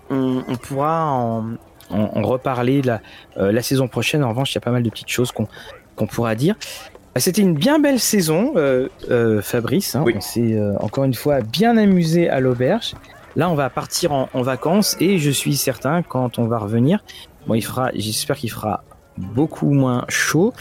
[0.09, 1.53] on, on pourra en,
[1.89, 3.01] en, en, reparler la,
[3.38, 4.24] euh, la saison prochaine.
[4.24, 5.45] En revanche, il y a pas mal de petites choses qu'on
[5.97, 6.55] qu pourra dire.
[7.13, 8.89] Bah, c'était une bien belle saison, euh,
[9.41, 9.95] Fabrice.
[9.95, 10.03] Hein.
[10.05, 10.13] Oui.
[10.17, 12.95] On s'est encore une fois bien amusé à l'auberge.
[13.36, 17.03] Là, on va partir en, en vacances et je suis certain quand on va revenir,
[17.47, 18.84] bon, il fera, j'espère qu'il fera
[19.17, 20.53] beaucoup moins chaud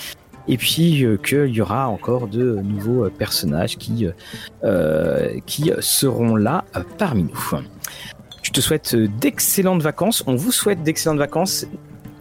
[0.48, 4.06] et puis euh, qu'il y aura encore de nouveaux euh, personnages qui,
[4.64, 6.64] euh, qui seront là
[6.98, 7.60] parmi nous.
[8.42, 10.24] Je te souhaite d'excellentes vacances.
[10.26, 11.66] On vous souhaite d'excellentes vacances.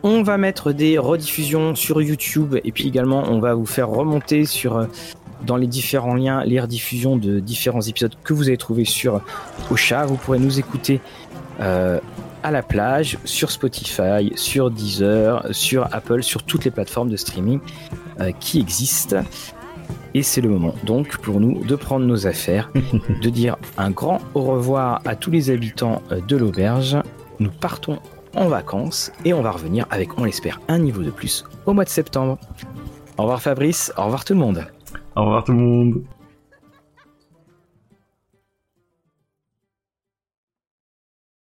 [0.03, 4.45] On va mettre des rediffusions sur YouTube et puis également on va vous faire remonter
[4.45, 4.87] sur
[5.45, 9.21] dans les différents liens les rediffusions de différents épisodes que vous avez trouvés sur
[9.69, 10.05] Ocha.
[10.05, 11.01] Vous pourrez nous écouter
[12.43, 17.59] à la plage, sur Spotify, sur Deezer, sur Apple, sur toutes les plateformes de streaming
[18.19, 19.21] euh, qui existent.
[20.13, 22.71] Et c'est le moment donc pour nous de prendre nos affaires,
[23.21, 26.97] de dire un grand au revoir à tous les habitants euh, de l'auberge.
[27.39, 27.99] Nous partons
[28.35, 31.83] en vacances et on va revenir avec, on l'espère, un niveau de plus au mois
[31.83, 32.37] de septembre.
[33.17, 34.65] Au revoir Fabrice, au revoir tout le monde.
[35.15, 36.03] Au revoir tout le monde.